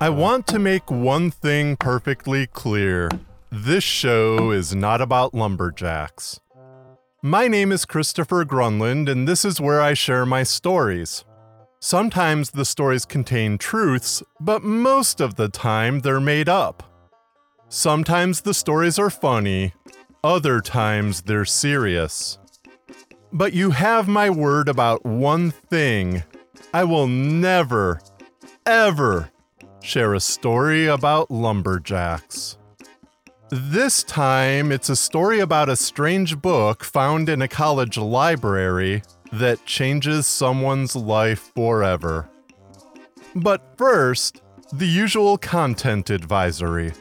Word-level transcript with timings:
I 0.00 0.08
want 0.08 0.46
to 0.46 0.58
make 0.58 0.90
one 0.90 1.30
thing 1.30 1.76
perfectly 1.76 2.46
clear. 2.46 3.10
This 3.50 3.84
show 3.84 4.50
is 4.50 4.74
not 4.74 5.02
about 5.02 5.34
lumberjacks. 5.34 6.40
My 7.22 7.46
name 7.46 7.70
is 7.70 7.84
Christopher 7.84 8.44
Grunland, 8.46 9.10
and 9.10 9.28
this 9.28 9.44
is 9.44 9.60
where 9.60 9.82
I 9.82 9.92
share 9.92 10.24
my 10.24 10.42
stories. 10.42 11.24
Sometimes 11.80 12.50
the 12.50 12.64
stories 12.64 13.04
contain 13.04 13.58
truths, 13.58 14.22
but 14.40 14.62
most 14.62 15.20
of 15.20 15.34
the 15.34 15.48
time 15.48 16.00
they're 16.00 16.20
made 16.20 16.48
up. 16.48 16.82
Sometimes 17.68 18.40
the 18.40 18.54
stories 18.54 18.98
are 18.98 19.10
funny, 19.10 19.74
other 20.24 20.60
times 20.60 21.22
they're 21.22 21.44
serious. 21.44 22.38
But 23.32 23.52
you 23.52 23.72
have 23.72 24.08
my 24.08 24.30
word 24.30 24.68
about 24.68 25.04
one 25.04 25.50
thing 25.50 26.22
I 26.72 26.84
will 26.84 27.06
never, 27.06 28.00
ever 28.66 29.30
share 29.80 30.12
a 30.12 30.20
story 30.20 30.86
about 30.86 31.30
lumberjacks. 31.30 32.58
This 33.50 34.02
time, 34.02 34.70
it's 34.70 34.90
a 34.90 34.96
story 34.96 35.40
about 35.40 35.70
a 35.70 35.76
strange 35.76 36.42
book 36.42 36.84
found 36.84 37.30
in 37.30 37.40
a 37.40 37.48
college 37.48 37.96
library 37.96 39.02
that 39.32 39.64
changes 39.64 40.26
someone's 40.26 40.94
life 40.94 41.52
forever. 41.54 42.28
But 43.34 43.62
first, 43.78 44.42
the 44.70 44.86
usual 44.86 45.38
content 45.38 46.10
advisory. 46.10 46.92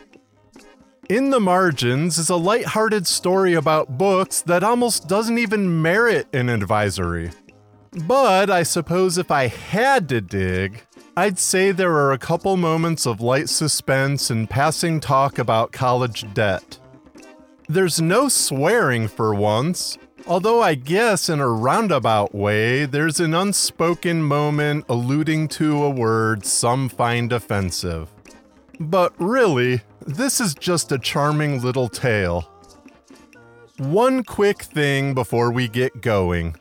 In 1.10 1.30
the 1.30 1.42
Margins 1.42 2.18
is 2.18 2.30
a 2.30 2.38
light-hearted 2.38 3.06
story 3.06 3.54
about 3.54 3.98
books 3.98 4.42
that 4.44 4.64
almost 4.64 5.10
doesn't 5.10 5.38
even 5.38 5.82
merit 5.82 6.28
an 6.34 6.48
advisory. 6.48 7.32
But 8.06 8.50
I 8.52 8.64
suppose 8.64 9.18
if 9.18 9.32
I 9.32 9.48
had 9.48 10.08
to 10.10 10.22
dig, 10.22 10.84
I'd 11.16 11.40
say 11.40 11.72
there 11.72 11.96
are 11.96 12.12
a 12.12 12.20
couple 12.20 12.56
moments 12.56 13.08
of 13.08 13.22
light 13.22 13.50
suspense 13.50 14.30
and 14.30 14.48
passing 14.48 15.00
talk 15.00 15.40
about 15.40 15.72
college 15.72 16.32
debt. 16.36 16.78
There's 17.68 18.00
no 18.00 18.30
swearing 18.30 19.08
for 19.08 19.34
once, 19.34 19.98
although 20.28 20.62
I 20.62 20.76
guess 20.76 21.28
in 21.28 21.40
a 21.40 21.50
roundabout 21.50 22.36
way, 22.36 22.86
there's 22.86 23.20
an 23.20 23.34
unspoken 23.34 24.22
moment 24.22 24.86
alluding 24.90 25.48
to 25.50 25.84
a 25.84 25.90
word 25.90 26.46
some 26.46 26.90
find 26.90 27.34
offensive. 27.34 28.14
But 28.80 29.14
really, 29.18 29.82
this 30.06 30.40
is 30.40 30.54
just 30.54 30.92
a 30.92 31.00
charming 31.00 31.64
little 31.64 31.90
tale. 31.90 32.48
One 33.78 34.24
quick 34.24 34.62
thing 34.62 35.16
before 35.16 35.52
we 35.52 35.68
get 35.68 36.02
going. 36.02 36.56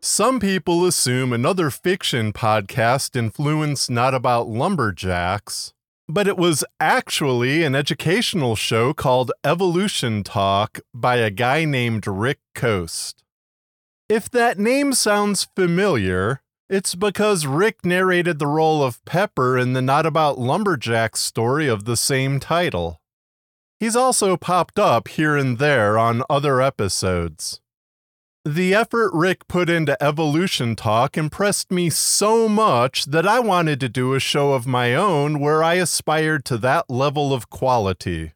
Some 0.00 0.38
people 0.38 0.86
assume 0.86 1.32
another 1.32 1.70
fiction 1.70 2.32
podcast 2.32 3.16
influenced 3.16 3.90
not 3.90 4.14
about 4.14 4.46
lumberjacks, 4.46 5.72
but 6.08 6.28
it 6.28 6.36
was 6.36 6.64
actually 6.78 7.64
an 7.64 7.74
educational 7.74 8.54
show 8.54 8.94
called 8.94 9.32
Evolution 9.42 10.22
Talk 10.22 10.78
by 10.94 11.16
a 11.16 11.30
guy 11.30 11.64
named 11.64 12.06
Rick 12.06 12.38
Coste. 12.54 13.24
If 14.08 14.30
that 14.30 14.56
name 14.56 14.92
sounds 14.92 15.48
familiar, 15.56 16.42
it's 16.70 16.94
because 16.94 17.48
Rick 17.48 17.84
narrated 17.84 18.38
the 18.38 18.46
role 18.46 18.84
of 18.84 19.04
Pepper 19.04 19.58
in 19.58 19.72
the 19.72 19.82
Not 19.82 20.06
About 20.06 20.38
Lumberjacks 20.38 21.20
story 21.20 21.66
of 21.66 21.86
the 21.86 21.96
same 21.96 22.38
title. 22.38 23.00
He's 23.80 23.96
also 23.96 24.36
popped 24.36 24.78
up 24.78 25.08
here 25.08 25.36
and 25.36 25.58
there 25.58 25.98
on 25.98 26.22
other 26.30 26.62
episodes. 26.62 27.60
The 28.44 28.74
effort 28.74 29.10
Rick 29.12 29.48
put 29.48 29.68
into 29.68 30.02
Evolution 30.02 30.76
Talk 30.76 31.18
impressed 31.18 31.70
me 31.70 31.90
so 31.90 32.48
much 32.48 33.04
that 33.06 33.26
I 33.26 33.40
wanted 33.40 33.80
to 33.80 33.88
do 33.88 34.14
a 34.14 34.20
show 34.20 34.52
of 34.52 34.66
my 34.66 34.94
own 34.94 35.38
where 35.38 35.62
I 35.62 35.74
aspired 35.74 36.44
to 36.46 36.56
that 36.58 36.88
level 36.88 37.34
of 37.34 37.50
quality. 37.50 38.32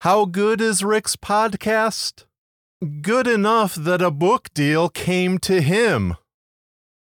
How 0.00 0.24
good 0.26 0.60
is 0.60 0.84
Rick's 0.84 1.16
podcast? 1.16 2.24
Good 3.00 3.26
enough 3.26 3.74
that 3.74 4.02
a 4.02 4.10
book 4.10 4.52
deal 4.52 4.88
came 4.90 5.38
to 5.38 5.62
him. 5.62 6.16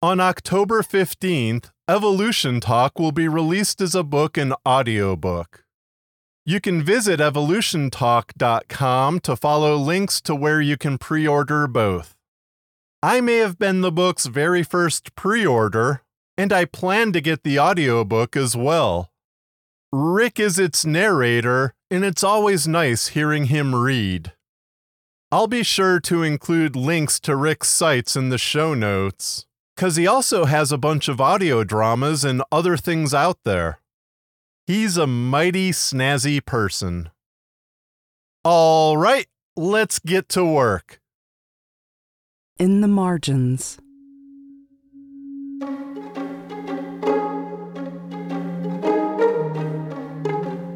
On 0.01 0.21
October 0.21 0.83
15th, 0.83 1.71
Evolution 1.89 2.61
Talk 2.61 3.01
will 3.01 3.11
be 3.13 3.27
released 3.27 3.81
as 3.81 3.97
a 3.97 4.05
book 4.05 4.37
and 4.37 4.55
audiobook. 4.67 5.65
You 6.49 6.63
can 6.63 6.83
visit 6.83 7.21
evolutiontalk.com 7.21 9.21
to 9.21 9.37
follow 9.37 9.77
links 9.77 10.23
to 10.23 10.35
where 10.35 10.63
you 10.63 10.79
can 10.79 10.97
pre 10.97 11.29
order 11.29 11.67
both. 11.67 12.17
I 13.03 13.21
may 13.21 13.37
have 13.37 13.59
been 13.59 13.83
the 13.83 13.93
book's 13.93 14.25
very 14.25 14.63
first 14.63 15.15
pre 15.15 15.45
order, 15.45 16.01
and 16.39 16.51
I 16.51 16.65
plan 16.65 17.13
to 17.13 17.21
get 17.21 17.43
the 17.43 17.61
audiobook 17.61 18.35
as 18.35 18.57
well. 18.57 19.11
Rick 19.93 20.41
is 20.41 20.59
its 20.59 20.87
narrator, 20.87 21.75
and 21.91 22.03
it's 22.03 22.25
always 22.25 22.67
nice 22.67 23.09
hearing 23.09 23.49
him 23.49 23.75
read. 23.75 24.33
I'll 25.31 25.49
be 25.49 25.63
sure 25.63 26.01
to 26.01 26.23
include 26.23 26.75
links 26.75 27.21
to 27.21 27.37
Rick's 27.37 27.69
sites 27.69 28.17
in 28.17 28.31
the 28.31 28.39
show 28.39 28.73
notes, 28.73 29.45
because 29.77 29.97
he 29.97 30.07
also 30.07 30.47
has 30.47 30.73
a 30.73 30.79
bunch 30.79 31.09
of 31.09 31.21
audio 31.21 31.63
dramas 31.63 32.25
and 32.25 32.43
other 32.51 32.79
things 32.79 33.13
out 33.13 33.37
there. 33.45 33.81
He's 34.69 34.99
a 34.99 35.07
mighty 35.07 35.71
snazzy 35.71 36.45
person. 36.45 37.09
All 38.45 38.99
right, 38.99 39.27
let's 39.57 39.99
get 39.99 40.29
to 40.29 40.45
work. 40.45 41.01
In 42.59 42.83
the 42.83 42.87
margins. 42.87 43.79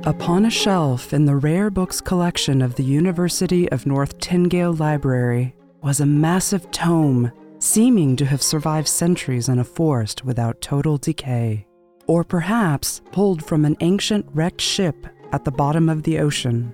Upon 0.06 0.46
a 0.46 0.50
shelf 0.50 1.12
in 1.12 1.26
the 1.26 1.36
rare 1.36 1.68
books 1.68 2.00
collection 2.00 2.62
of 2.62 2.76
the 2.76 2.84
University 2.84 3.70
of 3.70 3.84
North 3.84 4.16
Tyngale 4.20 4.80
Library 4.80 5.54
was 5.82 6.00
a 6.00 6.06
massive 6.06 6.70
tome 6.70 7.30
seeming 7.58 8.16
to 8.16 8.24
have 8.24 8.42
survived 8.42 8.88
centuries 8.88 9.50
in 9.50 9.58
a 9.58 9.64
forest 9.64 10.24
without 10.24 10.62
total 10.62 10.96
decay 10.96 11.66
or 12.06 12.24
perhaps 12.24 13.00
pulled 13.12 13.44
from 13.44 13.64
an 13.64 13.76
ancient 13.80 14.26
wrecked 14.34 14.60
ship 14.60 15.06
at 15.32 15.44
the 15.44 15.50
bottom 15.50 15.88
of 15.88 16.02
the 16.02 16.18
ocean. 16.18 16.72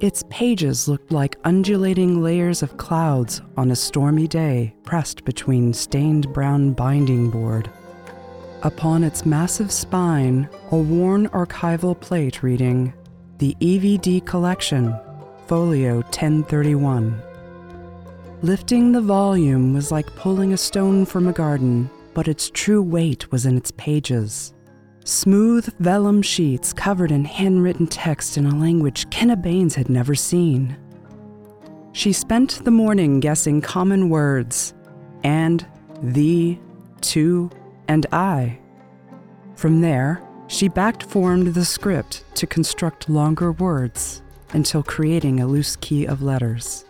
Its 0.00 0.24
pages 0.28 0.88
looked 0.88 1.10
like 1.10 1.38
undulating 1.44 2.22
layers 2.22 2.62
of 2.62 2.76
clouds 2.76 3.40
on 3.56 3.70
a 3.70 3.76
stormy 3.76 4.28
day 4.28 4.74
pressed 4.84 5.24
between 5.24 5.72
stained 5.72 6.30
brown 6.34 6.72
binding 6.72 7.30
board. 7.30 7.70
Upon 8.62 9.04
its 9.04 9.24
massive 9.24 9.72
spine, 9.72 10.48
a 10.70 10.76
worn 10.76 11.28
archival 11.28 11.98
plate 11.98 12.42
reading, 12.42 12.92
The 13.38 13.56
EVD 13.60 14.26
Collection, 14.26 14.94
Folio 15.46 15.96
1031. 15.96 17.22
Lifting 18.42 18.92
the 18.92 19.00
volume 19.00 19.72
was 19.72 19.90
like 19.90 20.14
pulling 20.16 20.52
a 20.52 20.58
stone 20.58 21.06
from 21.06 21.26
a 21.26 21.32
garden 21.32 21.88
but 22.16 22.28
its 22.28 22.48
true 22.48 22.80
weight 22.80 23.30
was 23.30 23.44
in 23.44 23.58
its 23.58 23.70
pages. 23.72 24.54
Smooth 25.04 25.70
vellum 25.80 26.22
sheets 26.22 26.72
covered 26.72 27.12
in 27.12 27.26
handwritten 27.26 27.86
text 27.86 28.38
in 28.38 28.46
a 28.46 28.58
language 28.58 29.10
Kenna 29.10 29.36
Baynes 29.36 29.74
had 29.74 29.90
never 29.90 30.14
seen. 30.14 30.78
She 31.92 32.14
spent 32.14 32.64
the 32.64 32.70
morning 32.70 33.20
guessing 33.20 33.60
common 33.60 34.08
words 34.08 34.72
and, 35.24 35.66
thee, 36.00 36.58
to, 37.02 37.50
and 37.86 38.06
I. 38.12 38.60
From 39.54 39.82
there, 39.82 40.22
she 40.46 40.68
back 40.68 41.02
formed 41.02 41.48
the 41.48 41.66
script 41.66 42.24
to 42.36 42.46
construct 42.46 43.10
longer 43.10 43.52
words 43.52 44.22
until 44.54 44.82
creating 44.82 45.40
a 45.40 45.46
loose 45.46 45.76
key 45.76 46.06
of 46.06 46.22
letters. 46.22 46.85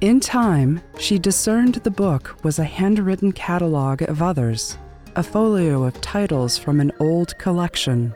In 0.00 0.20
time, 0.20 0.80
she 0.98 1.18
discerned 1.18 1.76
the 1.76 1.90
book 1.90 2.36
was 2.42 2.58
a 2.58 2.64
handwritten 2.64 3.32
catalog 3.32 4.02
of 4.02 4.20
others, 4.20 4.76
a 5.16 5.22
folio 5.22 5.84
of 5.84 6.00
titles 6.00 6.58
from 6.58 6.80
an 6.80 6.92
old 6.98 7.38
collection. 7.38 8.14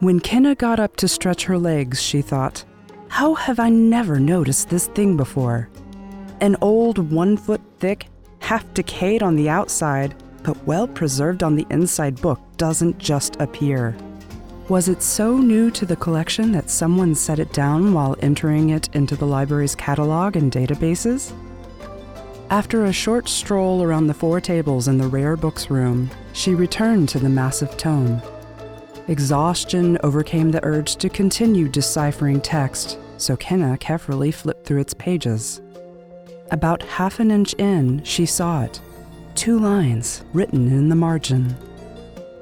When 0.00 0.20
Kenna 0.20 0.54
got 0.54 0.80
up 0.80 0.96
to 0.96 1.08
stretch 1.08 1.44
her 1.44 1.58
legs, 1.58 2.02
she 2.02 2.22
thought, 2.22 2.64
How 3.08 3.34
have 3.34 3.60
I 3.60 3.68
never 3.68 4.18
noticed 4.18 4.70
this 4.70 4.86
thing 4.88 5.16
before? 5.16 5.68
An 6.40 6.56
old 6.62 7.12
one 7.12 7.36
foot 7.36 7.60
thick, 7.78 8.06
half 8.38 8.72
decayed 8.72 9.22
on 9.22 9.36
the 9.36 9.50
outside, 9.50 10.14
but 10.42 10.66
well 10.66 10.88
preserved 10.88 11.42
on 11.42 11.54
the 11.54 11.66
inside 11.68 12.20
book 12.22 12.40
doesn't 12.56 12.96
just 12.98 13.36
appear. 13.40 13.94
Was 14.70 14.88
it 14.88 15.02
so 15.02 15.36
new 15.36 15.68
to 15.72 15.84
the 15.84 15.96
collection 15.96 16.52
that 16.52 16.70
someone 16.70 17.16
set 17.16 17.40
it 17.40 17.52
down 17.52 17.92
while 17.92 18.14
entering 18.20 18.70
it 18.70 18.88
into 18.94 19.16
the 19.16 19.26
library's 19.26 19.74
catalog 19.74 20.36
and 20.36 20.52
databases? 20.52 21.32
After 22.50 22.84
a 22.84 22.92
short 22.92 23.28
stroll 23.28 23.82
around 23.82 24.06
the 24.06 24.14
four 24.14 24.40
tables 24.40 24.86
in 24.86 24.96
the 24.96 25.08
rare 25.08 25.36
books 25.36 25.70
room, 25.70 26.08
she 26.34 26.54
returned 26.54 27.08
to 27.08 27.18
the 27.18 27.28
massive 27.28 27.76
tome. 27.76 28.22
Exhaustion 29.08 29.98
overcame 30.04 30.52
the 30.52 30.64
urge 30.64 30.94
to 30.98 31.08
continue 31.08 31.68
deciphering 31.68 32.40
text, 32.40 32.96
so 33.16 33.36
Kenna 33.36 33.76
carefully 33.76 34.30
flipped 34.30 34.66
through 34.66 34.82
its 34.82 34.94
pages. 34.94 35.60
About 36.52 36.84
half 36.84 37.18
an 37.18 37.32
inch 37.32 37.54
in, 37.54 38.04
she 38.04 38.24
saw 38.24 38.62
it 38.62 38.80
two 39.34 39.58
lines 39.58 40.22
written 40.32 40.68
in 40.68 40.88
the 40.88 40.94
margin 40.94 41.56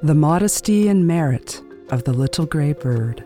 The 0.02 0.14
modesty 0.14 0.88
and 0.88 1.06
merit 1.06 1.62
of 1.90 2.04
the 2.04 2.12
little 2.12 2.46
gray 2.46 2.72
bird. 2.72 3.24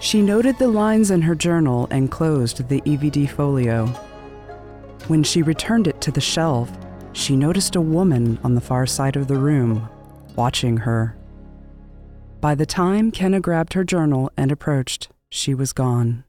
She 0.00 0.20
noted 0.20 0.58
the 0.58 0.68
lines 0.68 1.10
in 1.10 1.22
her 1.22 1.34
journal 1.34 1.86
and 1.90 2.10
closed 2.10 2.68
the 2.68 2.80
EVD 2.80 3.30
folio. 3.30 3.86
When 5.06 5.22
she 5.22 5.42
returned 5.42 5.86
it 5.86 6.00
to 6.00 6.10
the 6.10 6.20
shelf, 6.20 6.70
she 7.12 7.36
noticed 7.36 7.76
a 7.76 7.80
woman 7.80 8.38
on 8.42 8.54
the 8.54 8.60
far 8.60 8.86
side 8.86 9.16
of 9.16 9.28
the 9.28 9.36
room, 9.36 9.88
watching 10.34 10.78
her. 10.78 11.16
By 12.40 12.54
the 12.54 12.66
time 12.66 13.10
Kenna 13.10 13.40
grabbed 13.40 13.74
her 13.74 13.84
journal 13.84 14.30
and 14.36 14.50
approached, 14.50 15.10
she 15.28 15.54
was 15.54 15.72
gone. 15.72 16.24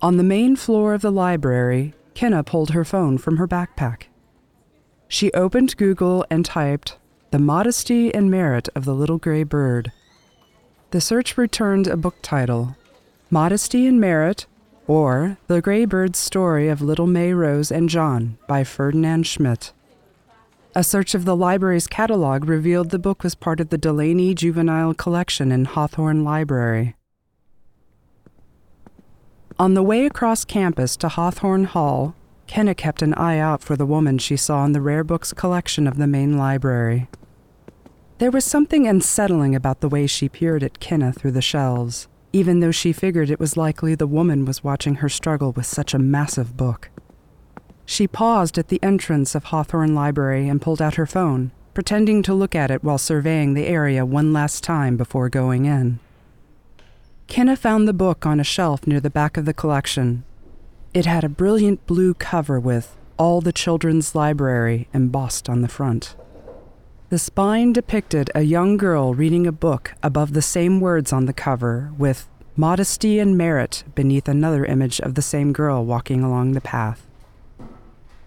On 0.00 0.16
the 0.16 0.24
main 0.24 0.56
floor 0.56 0.94
of 0.94 1.02
the 1.02 1.12
library, 1.12 1.94
Kenna 2.14 2.42
pulled 2.42 2.70
her 2.70 2.84
phone 2.84 3.18
from 3.18 3.36
her 3.36 3.46
backpack. 3.46 4.04
She 5.08 5.30
opened 5.32 5.76
Google 5.76 6.24
and 6.30 6.44
typed, 6.44 6.96
The 7.32 7.38
Modesty 7.38 8.14
and 8.14 8.30
Merit 8.30 8.68
of 8.74 8.84
the 8.84 8.92
Little 8.92 9.16
Gray 9.16 9.42
Bird. 9.42 9.90
The 10.90 11.00
search 11.00 11.38
returned 11.38 11.86
a 11.86 11.96
book 11.96 12.16
title, 12.20 12.76
Modesty 13.30 13.86
and 13.86 13.98
Merit, 13.98 14.44
or 14.86 15.38
The 15.46 15.62
Gray 15.62 15.86
Bird's 15.86 16.18
Story 16.18 16.68
of 16.68 16.82
Little 16.82 17.06
May 17.06 17.32
Rose 17.32 17.72
and 17.72 17.88
John 17.88 18.36
by 18.46 18.64
Ferdinand 18.64 19.26
Schmidt. 19.26 19.72
A 20.74 20.84
search 20.84 21.14
of 21.14 21.24
the 21.24 21.34
library's 21.34 21.86
catalog 21.86 22.44
revealed 22.44 22.90
the 22.90 22.98
book 22.98 23.22
was 23.22 23.34
part 23.34 23.60
of 23.60 23.70
the 23.70 23.78
Delaney 23.78 24.34
Juvenile 24.34 24.92
Collection 24.92 25.50
in 25.50 25.64
Hawthorne 25.64 26.24
Library. 26.24 26.96
On 29.58 29.72
the 29.72 29.82
way 29.82 30.04
across 30.04 30.44
campus 30.44 30.98
to 30.98 31.08
Hawthorne 31.08 31.64
Hall, 31.64 32.14
Kenna 32.46 32.74
kept 32.74 33.00
an 33.00 33.14
eye 33.14 33.38
out 33.38 33.62
for 33.62 33.74
the 33.74 33.86
woman 33.86 34.18
she 34.18 34.36
saw 34.36 34.66
in 34.66 34.72
the 34.72 34.82
rare 34.82 35.02
books 35.02 35.32
collection 35.32 35.86
of 35.86 35.96
the 35.96 36.06
main 36.06 36.36
library. 36.36 37.08
There 38.22 38.30
was 38.30 38.44
something 38.44 38.86
unsettling 38.86 39.56
about 39.56 39.80
the 39.80 39.88
way 39.88 40.06
she 40.06 40.28
peered 40.28 40.62
at 40.62 40.78
Kenna 40.78 41.12
through 41.12 41.32
the 41.32 41.42
shelves, 41.42 42.06
even 42.32 42.60
though 42.60 42.70
she 42.70 42.92
figured 42.92 43.28
it 43.28 43.40
was 43.40 43.56
likely 43.56 43.96
the 43.96 44.06
woman 44.06 44.44
was 44.44 44.62
watching 44.62 44.94
her 44.94 45.08
struggle 45.08 45.50
with 45.50 45.66
such 45.66 45.92
a 45.92 45.98
massive 45.98 46.56
book. 46.56 46.88
She 47.84 48.06
paused 48.06 48.58
at 48.58 48.68
the 48.68 48.80
entrance 48.80 49.34
of 49.34 49.46
Hawthorne 49.46 49.92
Library 49.92 50.48
and 50.48 50.62
pulled 50.62 50.80
out 50.80 50.94
her 50.94 51.04
phone, 51.04 51.50
pretending 51.74 52.22
to 52.22 52.32
look 52.32 52.54
at 52.54 52.70
it 52.70 52.84
while 52.84 52.96
surveying 52.96 53.54
the 53.54 53.66
area 53.66 54.06
one 54.06 54.32
last 54.32 54.62
time 54.62 54.96
before 54.96 55.28
going 55.28 55.64
in. 55.64 55.98
Kenna 57.26 57.56
found 57.56 57.88
the 57.88 57.92
book 57.92 58.24
on 58.24 58.38
a 58.38 58.44
shelf 58.44 58.86
near 58.86 59.00
the 59.00 59.10
back 59.10 59.36
of 59.36 59.46
the 59.46 59.52
collection. 59.52 60.22
It 60.94 61.06
had 61.06 61.24
a 61.24 61.28
brilliant 61.28 61.88
blue 61.88 62.14
cover 62.14 62.60
with 62.60 62.96
All 63.18 63.40
the 63.40 63.52
Children's 63.52 64.14
Library 64.14 64.86
embossed 64.94 65.48
on 65.48 65.62
the 65.62 65.66
front. 65.66 66.14
The 67.12 67.18
spine 67.18 67.74
depicted 67.74 68.30
a 68.34 68.40
young 68.40 68.78
girl 68.78 69.12
reading 69.12 69.46
a 69.46 69.52
book 69.52 69.92
above 70.02 70.32
the 70.32 70.40
same 70.40 70.80
words 70.80 71.12
on 71.12 71.26
the 71.26 71.34
cover, 71.34 71.92
with 71.98 72.26
Modesty 72.56 73.18
and 73.18 73.36
Merit 73.36 73.84
beneath 73.94 74.28
another 74.28 74.64
image 74.64 74.98
of 74.98 75.14
the 75.14 75.20
same 75.20 75.52
girl 75.52 75.84
walking 75.84 76.24
along 76.24 76.52
the 76.52 76.62
path. 76.62 77.06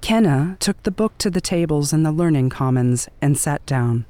Kenna 0.02 0.56
took 0.60 0.84
the 0.84 0.92
book 0.92 1.18
to 1.18 1.32
the 1.32 1.42
tables 1.42 1.94
in 1.94 2.04
the 2.04 2.12
Learning 2.12 2.48
Commons 2.48 3.10
and 3.24 3.40
sat 3.40 3.66
down. 3.66 4.06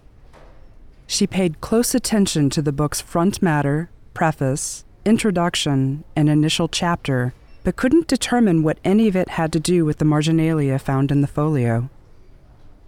She 1.07 1.25
paid 1.25 1.61
close 1.61 1.95
attention 1.95 2.49
to 2.49 2.61
the 2.61 2.73
book's 2.73 2.99
front 2.99 3.41
matter, 3.41 3.89
preface, 4.13 4.83
introduction, 5.05 6.03
and 6.17 6.27
initial 6.27 6.67
chapter, 6.67 7.33
but 7.63 7.77
couldn't 7.77 8.09
determine 8.09 8.61
what 8.61 8.79
any 8.83 9.07
of 9.07 9.15
it 9.15 9.29
had 9.29 9.53
to 9.53 9.59
do 9.61 9.85
with 9.85 9.99
the 9.99 10.03
marginalia 10.03 10.77
found 10.77 11.13
in 11.13 11.21
the 11.21 11.27
folio. 11.27 11.89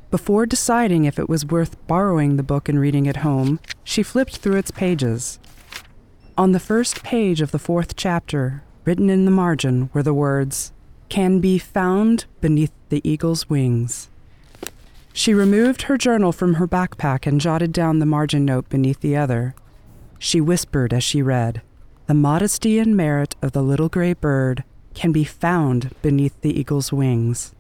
Before 0.10 0.46
deciding 0.46 1.04
if 1.04 1.20
it 1.20 1.28
was 1.28 1.46
worth 1.46 1.76
borrowing 1.86 2.38
the 2.38 2.44
book 2.44 2.70
and 2.70 2.80
reading 2.80 3.10
at 3.10 3.18
home, 3.18 3.60
she 3.84 4.04
flipped 4.04 4.38
through 4.38 4.56
its 4.56 4.72
pages. 4.72 5.38
On 6.38 6.54
the 6.54 6.62
first 6.62 7.04
page 7.04 7.42
of 7.42 7.52
the 7.52 7.60
fourth 7.60 7.98
chapter, 7.98 8.64
written 8.86 9.10
in 9.10 9.26
the 9.26 9.32
margin, 9.32 9.90
were 9.94 10.04
the 10.04 10.14
words, 10.14 10.72
can 11.10 11.40
be 11.40 11.58
found 11.58 12.26
beneath 12.40 12.72
the 12.88 13.02
eagle's 13.04 13.50
wings. 13.50 14.08
She 15.12 15.34
removed 15.34 15.84
her 15.84 15.98
journal 15.98 16.32
from 16.32 16.54
her 16.54 16.68
backpack 16.68 17.28
and 17.28 17.42
jotted 17.42 17.74
down 17.74 18.00
the 18.00 18.06
margin 18.06 18.46
note 18.46 18.70
beneath 18.70 19.02
the 19.02 19.18
other. 19.18 19.56
She 20.20 20.40
whispered 20.40 20.94
as 20.94 21.04
she 21.04 21.22
read, 21.22 21.62
The 22.06 22.14
modesty 22.14 22.80
and 22.80 22.96
merit 22.96 23.36
of 23.42 23.52
the 23.52 23.64
little 23.64 23.90
gray 23.90 24.14
bird 24.14 24.64
can 24.94 25.12
be 25.12 25.26
found 25.26 25.94
beneath 26.02 26.40
the 26.42 26.58
eagle's 26.58 26.94
wings. 26.94 27.54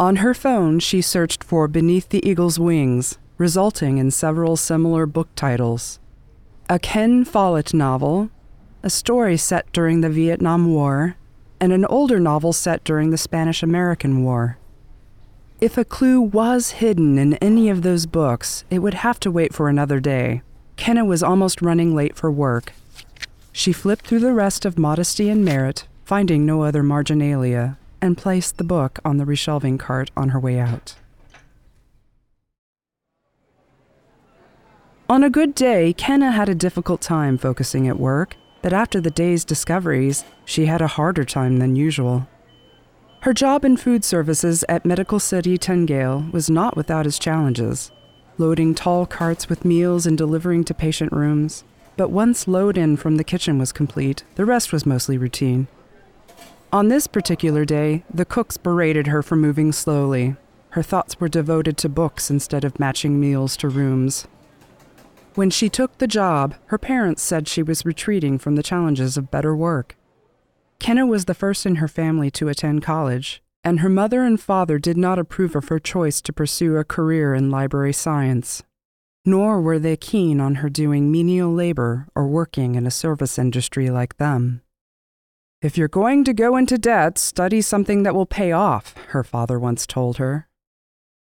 On 0.00 0.16
her 0.16 0.32
phone, 0.32 0.78
she 0.78 1.02
searched 1.02 1.42
for 1.42 1.66
Beneath 1.66 2.10
the 2.10 2.24
Eagle's 2.24 2.56
Wings, 2.56 3.18
resulting 3.36 3.98
in 3.98 4.12
several 4.12 4.56
similar 4.56 5.06
book 5.06 5.28
titles. 5.34 5.98
A 6.68 6.78
Ken 6.78 7.24
Follett 7.24 7.74
novel, 7.74 8.30
a 8.84 8.90
story 8.90 9.36
set 9.36 9.72
during 9.72 10.00
the 10.00 10.10
Vietnam 10.10 10.72
War, 10.72 11.16
and 11.58 11.72
an 11.72 11.84
older 11.86 12.20
novel 12.20 12.52
set 12.52 12.84
during 12.84 13.10
the 13.10 13.18
Spanish 13.18 13.60
American 13.60 14.22
War. 14.22 14.58
If 15.60 15.76
a 15.76 15.84
clue 15.84 16.20
was 16.20 16.78
hidden 16.78 17.18
in 17.18 17.34
any 17.34 17.68
of 17.68 17.82
those 17.82 18.06
books, 18.06 18.64
it 18.70 18.78
would 18.78 18.94
have 18.94 19.18
to 19.20 19.30
wait 19.32 19.52
for 19.52 19.68
another 19.68 19.98
day. 19.98 20.42
Kenna 20.76 21.04
was 21.04 21.24
almost 21.24 21.60
running 21.60 21.96
late 21.96 22.14
for 22.14 22.30
work. 22.30 22.72
She 23.50 23.72
flipped 23.72 24.06
through 24.06 24.20
the 24.20 24.32
rest 24.32 24.64
of 24.64 24.78
Modesty 24.78 25.28
and 25.28 25.44
Merit, 25.44 25.88
finding 26.04 26.46
no 26.46 26.62
other 26.62 26.84
marginalia, 26.84 27.77
and 28.00 28.16
placed 28.16 28.56
the 28.56 28.64
book 28.64 28.98
on 29.04 29.16
the 29.16 29.24
reshelving 29.24 29.78
cart 29.78 30.10
on 30.16 30.30
her 30.30 30.40
way 30.40 30.58
out. 30.58 30.96
On 35.08 35.24
a 35.24 35.30
good 35.30 35.54
day, 35.54 35.92
Kenna 35.92 36.32
had 36.32 36.48
a 36.48 36.54
difficult 36.54 37.00
time 37.00 37.38
focusing 37.38 37.88
at 37.88 37.98
work 37.98 38.36
but 38.62 38.72
after 38.72 39.00
the 39.00 39.10
day's 39.10 39.44
discoveries, 39.44 40.24
she 40.44 40.66
had 40.66 40.82
a 40.82 40.88
harder 40.88 41.24
time 41.24 41.58
than 41.58 41.76
usual. 41.76 42.26
Her 43.22 43.32
job 43.32 43.64
in 43.64 43.76
food 43.76 44.04
services 44.04 44.64
at 44.68 44.84
Medical 44.84 45.18
City 45.18 45.58
Tengale 45.58 46.30
was 46.32 46.50
not 46.50 46.76
without 46.76 47.06
its 47.06 47.18
challenges, 47.18 47.90
loading 48.36 48.74
tall 48.74 49.06
carts 49.06 49.48
with 49.48 49.64
meals 49.64 50.06
and 50.06 50.16
delivering 50.16 50.64
to 50.64 50.74
patient 50.74 51.12
rooms. 51.12 51.64
But 51.96 52.10
once 52.10 52.46
load 52.46 52.78
in 52.78 52.96
from 52.96 53.16
the 53.16 53.24
kitchen 53.24 53.58
was 53.58 53.72
complete, 53.72 54.22
the 54.36 54.44
rest 54.44 54.72
was 54.72 54.86
mostly 54.86 55.18
routine. 55.18 55.66
On 56.70 56.88
this 56.88 57.06
particular 57.06 57.64
day, 57.64 58.04
the 58.12 58.26
cooks 58.26 58.58
berated 58.58 59.06
her 59.06 59.22
for 59.22 59.36
moving 59.36 59.72
slowly. 59.72 60.36
Her 60.70 60.82
thoughts 60.82 61.18
were 61.18 61.28
devoted 61.28 61.78
to 61.78 61.88
books 61.88 62.30
instead 62.30 62.62
of 62.62 62.78
matching 62.78 63.18
meals 63.18 63.56
to 63.58 63.70
rooms. 63.70 64.28
When 65.34 65.48
she 65.48 65.70
took 65.70 65.96
the 65.96 66.06
job, 66.06 66.56
her 66.66 66.76
parents 66.76 67.22
said 67.22 67.48
she 67.48 67.62
was 67.62 67.86
retreating 67.86 68.36
from 68.38 68.54
the 68.54 68.62
challenges 68.62 69.16
of 69.16 69.30
better 69.30 69.56
work. 69.56 69.96
Kenna 70.78 71.06
was 71.06 71.24
the 71.24 71.32
first 71.32 71.64
in 71.64 71.76
her 71.76 71.88
family 71.88 72.30
to 72.32 72.48
attend 72.48 72.82
college, 72.82 73.42
and 73.64 73.80
her 73.80 73.88
mother 73.88 74.22
and 74.22 74.38
father 74.38 74.78
did 74.78 74.98
not 74.98 75.18
approve 75.18 75.56
of 75.56 75.68
her 75.68 75.78
choice 75.78 76.20
to 76.20 76.34
pursue 76.34 76.76
a 76.76 76.84
career 76.84 77.34
in 77.34 77.50
library 77.50 77.94
science. 77.94 78.62
Nor 79.24 79.62
were 79.62 79.78
they 79.78 79.96
keen 79.96 80.38
on 80.38 80.56
her 80.56 80.68
doing 80.68 81.10
menial 81.10 81.52
labor 81.52 82.08
or 82.14 82.26
working 82.26 82.74
in 82.74 82.86
a 82.86 82.90
service 82.90 83.38
industry 83.38 83.88
like 83.88 84.18
them. 84.18 84.60
If 85.60 85.76
you're 85.76 85.88
going 85.88 86.22
to 86.22 86.32
go 86.32 86.56
into 86.56 86.78
debt, 86.78 87.18
study 87.18 87.62
something 87.62 88.04
that 88.04 88.14
will 88.14 88.26
pay 88.26 88.52
off, 88.52 88.94
her 89.08 89.24
father 89.24 89.58
once 89.58 89.88
told 89.88 90.18
her. 90.18 90.46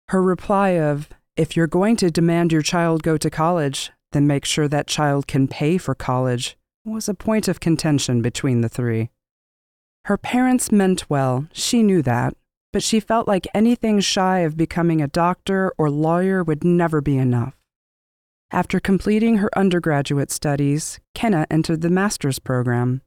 Her 0.09 0.23
reply 0.23 0.71
of, 0.71 1.11
if 1.37 1.55
you're 1.55 1.67
going 1.67 1.97
to 1.97 2.11
demand 2.11 2.51
your 2.51 2.63
child 2.63 3.03
go 3.03 3.19
to 3.19 3.29
college, 3.29 3.93
then 4.13 4.27
make 4.27 4.47
sure 4.47 4.69
that 4.69 4.87
child 4.87 5.27
can 5.27 5.49
pay 5.49 5.77
for 5.77 5.95
college 5.95 6.57
was 6.83 7.11
a 7.11 7.15
point 7.15 7.47
of 7.47 7.61
contention 7.61 8.23
between 8.23 8.63
the 8.63 8.71
three. 8.71 9.11
Her 10.07 10.17
parents 10.17 10.73
meant 10.73 11.11
well, 11.11 11.47
she 11.53 11.83
knew 11.83 12.01
that, 12.01 12.35
but 12.73 12.83
she 12.83 13.01
felt 13.01 13.29
like 13.29 13.47
anything 13.55 14.01
shy 14.01 14.39
of 14.39 14.57
becoming 14.57 15.03
a 15.03 15.09
doctor 15.09 15.75
or 15.77 15.91
lawyer 15.91 16.43
would 16.43 16.65
never 16.65 17.03
be 17.03 17.19
enough. 17.19 17.55
After 18.51 18.81
completing 18.81 19.37
her 19.37 19.51
undergraduate 19.55 20.31
studies, 20.31 21.01
Kenna 21.15 21.47
entered 21.51 21.83
the 21.83 21.91
master's 21.91 22.39
program. 22.39 23.03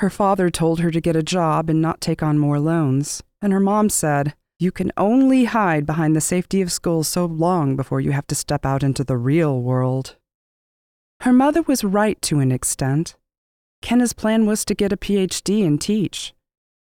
Her 0.00 0.08
father 0.08 0.48
told 0.48 0.80
her 0.80 0.90
to 0.90 1.00
get 1.00 1.14
a 1.14 1.22
job 1.22 1.68
and 1.68 1.82
not 1.82 2.00
take 2.00 2.22
on 2.22 2.38
more 2.38 2.58
loans, 2.58 3.22
and 3.42 3.52
her 3.52 3.60
mom 3.60 3.90
said, 3.90 4.32
You 4.58 4.72
can 4.72 4.92
only 4.96 5.44
hide 5.44 5.84
behind 5.84 6.16
the 6.16 6.22
safety 6.22 6.62
of 6.62 6.72
school 6.72 7.04
so 7.04 7.26
long 7.26 7.76
before 7.76 8.00
you 8.00 8.12
have 8.12 8.26
to 8.28 8.34
step 8.34 8.64
out 8.64 8.82
into 8.82 9.04
the 9.04 9.18
real 9.18 9.60
world. 9.60 10.16
Her 11.20 11.34
mother 11.34 11.60
was 11.60 11.84
right 11.84 12.20
to 12.22 12.38
an 12.40 12.50
extent. 12.50 13.16
Kenna's 13.82 14.14
plan 14.14 14.46
was 14.46 14.64
to 14.64 14.74
get 14.74 14.90
a 14.90 14.96
PhD 14.96 15.66
and 15.66 15.78
teach. 15.78 16.32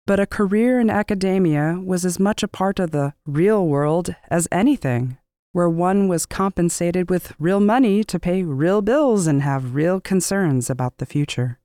But 0.07 0.19
a 0.19 0.25
career 0.25 0.79
in 0.79 0.89
academia 0.89 1.79
was 1.85 2.05
as 2.05 2.19
much 2.19 2.41
a 2.41 2.47
part 2.47 2.79
of 2.79 2.89
the 2.89 3.13
real 3.27 3.67
world 3.67 4.15
as 4.31 4.47
anything, 4.51 5.19
where 5.51 5.69
one 5.69 6.07
was 6.07 6.25
compensated 6.25 7.11
with 7.11 7.33
real 7.37 7.59
money 7.59 8.03
to 8.05 8.17
pay 8.17 8.41
real 8.41 8.81
bills 8.81 9.27
and 9.27 9.43
have 9.43 9.75
real 9.75 10.01
concerns 10.01 10.71
about 10.71 10.97
the 10.97 11.05
future. 11.05 11.59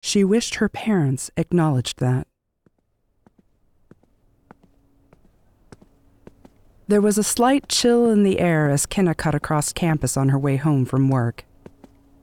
She 0.00 0.24
wished 0.24 0.56
her 0.56 0.68
parents 0.68 1.30
acknowledged 1.36 1.98
that. 2.00 2.26
There 6.88 7.00
was 7.00 7.18
a 7.18 7.22
slight 7.22 7.68
chill 7.68 8.10
in 8.10 8.24
the 8.24 8.40
air 8.40 8.68
as 8.68 8.84
Kenna 8.84 9.14
cut 9.14 9.34
across 9.34 9.72
campus 9.72 10.16
on 10.16 10.30
her 10.30 10.38
way 10.38 10.56
home 10.56 10.84
from 10.84 11.08
work. 11.08 11.44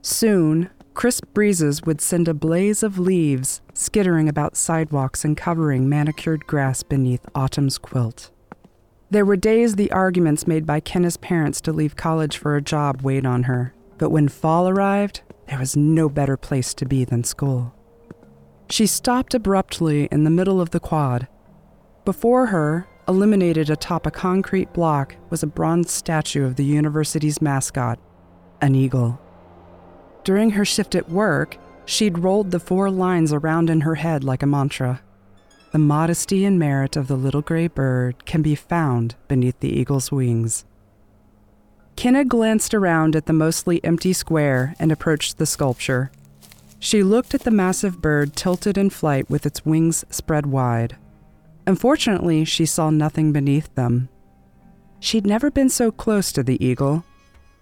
Soon, 0.02 0.68
crisp 0.92 1.24
breezes 1.32 1.82
would 1.84 2.02
send 2.02 2.28
a 2.28 2.34
blaze 2.34 2.82
of 2.82 2.98
leaves 2.98 3.62
skittering 3.72 4.28
about 4.28 4.56
sidewalks 4.56 5.24
and 5.24 5.36
covering 5.36 5.88
manicured 5.88 6.46
grass 6.46 6.82
beneath 6.82 7.24
autumn's 7.34 7.78
quilt. 7.78 8.30
There 9.08 9.24
were 9.24 9.36
days 9.36 9.76
the 9.76 9.90
arguments 9.90 10.46
made 10.46 10.66
by 10.66 10.80
Kenna's 10.80 11.16
parents 11.16 11.62
to 11.62 11.72
leave 11.72 11.96
college 11.96 12.36
for 12.36 12.54
a 12.54 12.60
job 12.60 13.00
weighed 13.00 13.24
on 13.24 13.44
her, 13.44 13.72
but 13.96 14.10
when 14.10 14.28
fall 14.28 14.68
arrived, 14.68 15.22
there 15.48 15.58
was 15.58 15.76
no 15.76 16.08
better 16.08 16.36
place 16.36 16.74
to 16.74 16.86
be 16.86 17.04
than 17.04 17.24
school. 17.24 17.74
She 18.70 18.86
stopped 18.86 19.34
abruptly 19.34 20.08
in 20.12 20.24
the 20.24 20.30
middle 20.30 20.60
of 20.60 20.70
the 20.70 20.80
quad. 20.80 21.26
Before 22.04 22.46
her, 22.46 22.86
illuminated 23.08 23.70
atop 23.70 24.06
a 24.06 24.10
concrete 24.10 24.72
block, 24.74 25.16
was 25.30 25.42
a 25.42 25.46
bronze 25.46 25.90
statue 25.90 26.44
of 26.44 26.56
the 26.56 26.64
university's 26.64 27.40
mascot, 27.40 27.98
an 28.60 28.74
eagle. 28.74 29.18
During 30.22 30.50
her 30.50 30.66
shift 30.66 30.94
at 30.94 31.08
work, 31.08 31.56
she'd 31.86 32.18
rolled 32.18 32.50
the 32.50 32.60
four 32.60 32.90
lines 32.90 33.32
around 33.32 33.70
in 33.70 33.80
her 33.80 33.94
head 33.94 34.24
like 34.24 34.42
a 34.42 34.46
mantra. 34.46 35.00
The 35.72 35.78
modesty 35.78 36.44
and 36.44 36.58
merit 36.58 36.96
of 36.96 37.08
the 37.08 37.16
little 37.16 37.42
gray 37.42 37.68
bird 37.68 38.26
can 38.26 38.42
be 38.42 38.54
found 38.54 39.16
beneath 39.28 39.60
the 39.60 39.72
eagle's 39.72 40.12
wings. 40.12 40.66
Kenna 41.98 42.24
glanced 42.24 42.74
around 42.74 43.16
at 43.16 43.26
the 43.26 43.32
mostly 43.32 43.84
empty 43.84 44.12
square 44.12 44.76
and 44.78 44.92
approached 44.92 45.36
the 45.36 45.46
sculpture. 45.46 46.12
She 46.78 47.02
looked 47.02 47.34
at 47.34 47.40
the 47.40 47.50
massive 47.50 48.00
bird 48.00 48.36
tilted 48.36 48.78
in 48.78 48.90
flight 48.90 49.28
with 49.28 49.44
its 49.44 49.66
wings 49.66 50.04
spread 50.08 50.46
wide. 50.46 50.96
Unfortunately, 51.66 52.44
she 52.44 52.66
saw 52.66 52.90
nothing 52.90 53.32
beneath 53.32 53.74
them. 53.74 54.08
She'd 55.00 55.26
never 55.26 55.50
been 55.50 55.68
so 55.68 55.90
close 55.90 56.30
to 56.30 56.44
the 56.44 56.64
eagle. 56.64 57.02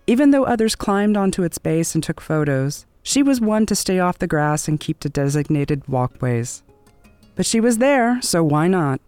Even 0.06 0.32
though 0.32 0.44
others 0.44 0.76
climbed 0.76 1.16
onto 1.16 1.42
its 1.42 1.56
base 1.56 1.94
and 1.94 2.04
took 2.04 2.20
photos, 2.20 2.84
she 3.02 3.22
was 3.22 3.40
one 3.40 3.64
to 3.64 3.74
stay 3.74 4.00
off 4.00 4.18
the 4.18 4.26
grass 4.26 4.68
and 4.68 4.78
keep 4.78 5.00
to 5.00 5.08
designated 5.08 5.88
walkways. 5.88 6.62
But 7.36 7.46
she 7.46 7.58
was 7.58 7.78
there, 7.78 8.20
so 8.20 8.44
why 8.44 8.68
not? 8.68 9.00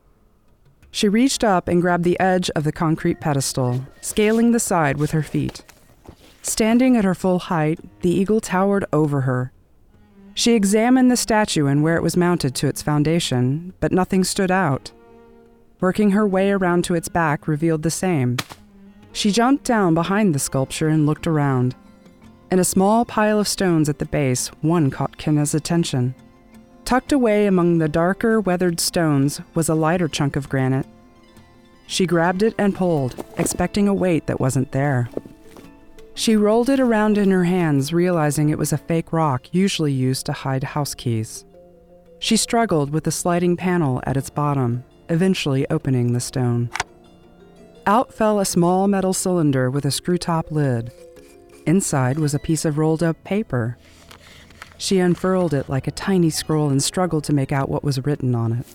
She 0.91 1.09
reached 1.09 1.45
up 1.45 1.69
and 1.69 1.81
grabbed 1.81 2.05
the 2.05 2.19
edge 2.19 2.51
of 2.51 2.65
the 2.65 2.73
concrete 2.73 3.21
pedestal, 3.21 3.85
scaling 4.01 4.53
the 4.53 4.61
side 4.61 4.97
with 4.97 5.11
her 5.13 5.23
feet. 5.23 5.65
Standing 6.43 6.97
at 6.97 7.05
her 7.05 7.15
full 7.15 7.39
height, 7.39 7.79
the 8.01 8.11
eagle 8.11 8.41
towered 8.41 8.87
over 8.93 9.23
her. 9.23 9.53
She 10.35 10.55
examined 10.55 11.11
the 11.11 11.17
statue 11.17 11.67
and 11.67 11.83
where 11.83 11.97
it 11.97 12.03
was 12.03 12.17
mounted 12.17 12.55
to 12.55 12.69
its 12.69 12.81
foundation, 12.81 13.75
but 13.81 13.93
nothing 13.93 14.25
stood 14.25 14.51
out. 14.51 14.93
Working 15.81 16.13
her 16.13 16.27
way 16.27 16.51
around 16.51 16.85
to 16.85 16.95
its 16.95 17.09
back 17.09 17.47
revealed 17.47 17.83
the 17.83 17.91
same. 17.91 18.37
She 19.13 19.31
jumped 19.31 19.65
down 19.65 19.95
behind 19.95 20.35
the 20.35 20.39
sculpture 20.39 20.89
and 20.89 21.07
looked 21.07 21.27
around. 21.27 21.75
In 22.51 22.59
a 22.59 22.65
small 22.65 23.05
pile 23.05 23.39
of 23.39 23.49
stones 23.49 23.89
at 23.89 23.99
the 23.99 24.07
base, 24.07 24.49
one 24.63 24.91
caught 24.91 25.19
Kenna's 25.19 25.55
attention. 25.55 26.15
Tucked 26.89 27.13
away 27.13 27.45
among 27.45 27.77
the 27.77 27.87
darker, 27.87 28.41
weathered 28.41 28.81
stones 28.81 29.43
was 29.55 29.69
a 29.69 29.75
lighter 29.75 30.09
chunk 30.09 30.37
of 30.37 30.49
granite. 30.49 30.87
She 31.87 32.07
grabbed 32.07 32.43
it 32.43 32.55
and 32.57 32.75
pulled, 32.75 33.23
expecting 33.37 33.89
a 33.89 33.93
weight 33.93 34.27
that 34.27 34.41
wasn't 34.41 34.73
there. 34.73 35.11
She 36.15 36.35
rolled 36.35 36.71
it 36.71 36.81
around 36.81 37.19
in 37.19 37.31
her 37.31 37.45
hands, 37.45 37.93
realizing 37.93 38.49
it 38.49 38.57
was 38.57 38.73
a 38.73 38.79
fake 38.79 39.13
rock 39.13 39.53
usually 39.53 39.93
used 39.93 40.25
to 40.25 40.33
hide 40.33 40.65
house 40.65 40.95
keys. 40.95 41.45
She 42.21 42.39
struggled 42.39 42.89
with 42.89 43.05
the 43.05 43.13
sliding 43.13 43.55
panel 43.55 44.01
at 44.07 44.17
its 44.17 44.31
bottom, 44.31 44.83
eventually 45.11 45.69
opening 45.69 46.15
the 46.15 46.21
stone. 46.21 46.71
Out 47.85 48.15
fell 48.15 48.41
a 48.41 48.47
small 48.47 48.89
metal 48.89 49.13
cylinder 49.13 49.71
with 49.71 49.85
a 49.85 49.91
screw 49.91 50.17
top 50.17 50.51
lid. 50.51 50.91
Inside 51.67 52.19
was 52.19 52.33
a 52.33 52.39
piece 52.39 52.65
of 52.65 52.79
rolled 52.79 53.03
up 53.03 53.23
paper, 53.25 53.77
she 54.79 55.01
unfurled 55.01 55.53
it 55.53 55.69
like 55.69 55.87
a 55.87 55.91
tiny 55.91 56.31
scroll 56.31 56.71
and 56.71 56.83
struggled 56.83 57.25
to 57.25 57.35
make 57.35 57.53
out 57.53 57.69
what 57.69 57.85
was 57.85 58.05
written 58.07 58.35
on 58.35 58.53
it. 58.53 58.67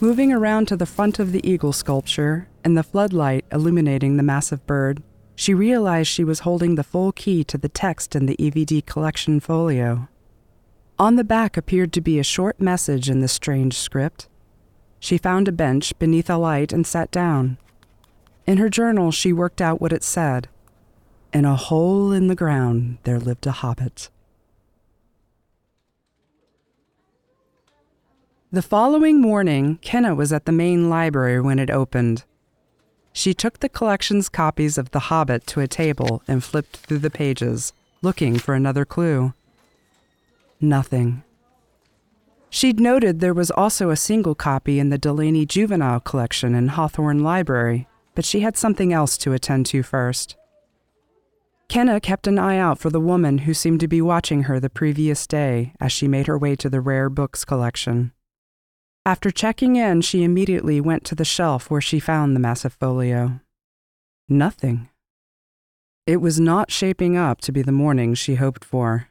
Moving 0.00 0.32
around 0.32 0.66
to 0.68 0.76
the 0.76 0.86
front 0.86 1.18
of 1.18 1.30
the 1.30 1.48
eagle 1.48 1.72
sculpture 1.72 2.48
and 2.64 2.76
the 2.76 2.82
floodlight 2.82 3.44
illuminating 3.52 4.16
the 4.16 4.22
massive 4.22 4.66
bird, 4.66 5.02
she 5.34 5.54
realized 5.54 6.08
she 6.08 6.24
was 6.24 6.40
holding 6.40 6.74
the 6.74 6.82
full 6.82 7.12
key 7.12 7.44
to 7.44 7.58
the 7.58 7.68
text 7.68 8.16
in 8.16 8.26
the 8.26 8.36
EVD 8.38 8.86
collection 8.86 9.38
folio. 9.38 10.08
On 10.98 11.16
the 11.16 11.22
back 11.22 11.56
appeared 11.56 11.92
to 11.92 12.00
be 12.00 12.18
a 12.18 12.24
short 12.24 12.60
message 12.60 13.08
in 13.08 13.20
the 13.20 13.28
strange 13.28 13.78
script. 13.78 14.26
She 14.98 15.18
found 15.18 15.46
a 15.46 15.52
bench 15.52 15.96
beneath 15.98 16.28
a 16.28 16.36
light 16.36 16.72
and 16.72 16.84
sat 16.84 17.10
down. 17.10 17.56
In 18.46 18.58
her 18.58 18.68
journal, 18.68 19.12
she 19.12 19.32
worked 19.32 19.60
out 19.60 19.80
what 19.80 19.92
it 19.92 20.02
said 20.02 20.48
In 21.32 21.44
a 21.44 21.54
hole 21.54 22.10
in 22.10 22.26
the 22.26 22.34
ground, 22.34 22.98
there 23.04 23.20
lived 23.20 23.46
a 23.46 23.52
hobbit. 23.52 24.10
The 28.50 28.62
following 28.62 29.20
morning, 29.20 29.78
Kenna 29.82 30.14
was 30.14 30.32
at 30.32 30.46
the 30.46 30.52
main 30.52 30.88
library 30.88 31.38
when 31.38 31.58
it 31.58 31.68
opened. 31.68 32.24
She 33.12 33.34
took 33.34 33.60
the 33.60 33.68
collection's 33.68 34.30
copies 34.30 34.78
of 34.78 34.90
The 34.90 35.10
Hobbit 35.10 35.46
to 35.48 35.60
a 35.60 35.68
table 35.68 36.22
and 36.26 36.42
flipped 36.42 36.78
through 36.78 37.00
the 37.00 37.10
pages, 37.10 37.74
looking 38.00 38.38
for 38.38 38.54
another 38.54 38.86
clue. 38.86 39.34
Nothing. 40.62 41.24
She'd 42.48 42.80
noted 42.80 43.20
there 43.20 43.34
was 43.34 43.50
also 43.50 43.90
a 43.90 43.96
single 43.96 44.34
copy 44.34 44.78
in 44.78 44.88
the 44.88 44.96
Delaney 44.96 45.44
Juvenile 45.44 46.00
Collection 46.00 46.54
in 46.54 46.68
Hawthorne 46.68 47.22
Library, 47.22 47.86
but 48.14 48.24
she 48.24 48.40
had 48.40 48.56
something 48.56 48.94
else 48.94 49.18
to 49.18 49.34
attend 49.34 49.66
to 49.66 49.82
first. 49.82 50.36
Kenna 51.68 52.00
kept 52.00 52.26
an 52.26 52.38
eye 52.38 52.56
out 52.56 52.78
for 52.78 52.88
the 52.88 52.98
woman 52.98 53.38
who 53.38 53.52
seemed 53.52 53.80
to 53.80 53.88
be 53.88 54.00
watching 54.00 54.44
her 54.44 54.58
the 54.58 54.70
previous 54.70 55.26
day 55.26 55.74
as 55.78 55.92
she 55.92 56.08
made 56.08 56.28
her 56.28 56.38
way 56.38 56.56
to 56.56 56.70
the 56.70 56.80
rare 56.80 57.10
books 57.10 57.44
collection. 57.44 58.12
After 59.08 59.30
checking 59.30 59.76
in, 59.76 60.02
she 60.02 60.22
immediately 60.22 60.82
went 60.82 61.02
to 61.04 61.14
the 61.14 61.24
shelf 61.24 61.70
where 61.70 61.80
she 61.80 61.98
found 61.98 62.36
the 62.36 62.40
massive 62.40 62.74
folio. 62.74 63.40
Nothing. 64.28 64.90
It 66.06 66.18
was 66.18 66.38
not 66.38 66.70
shaping 66.70 67.16
up 67.16 67.40
to 67.40 67.50
be 67.50 67.62
the 67.62 67.72
morning 67.72 68.12
she 68.12 68.34
hoped 68.34 68.66
for. 68.66 69.08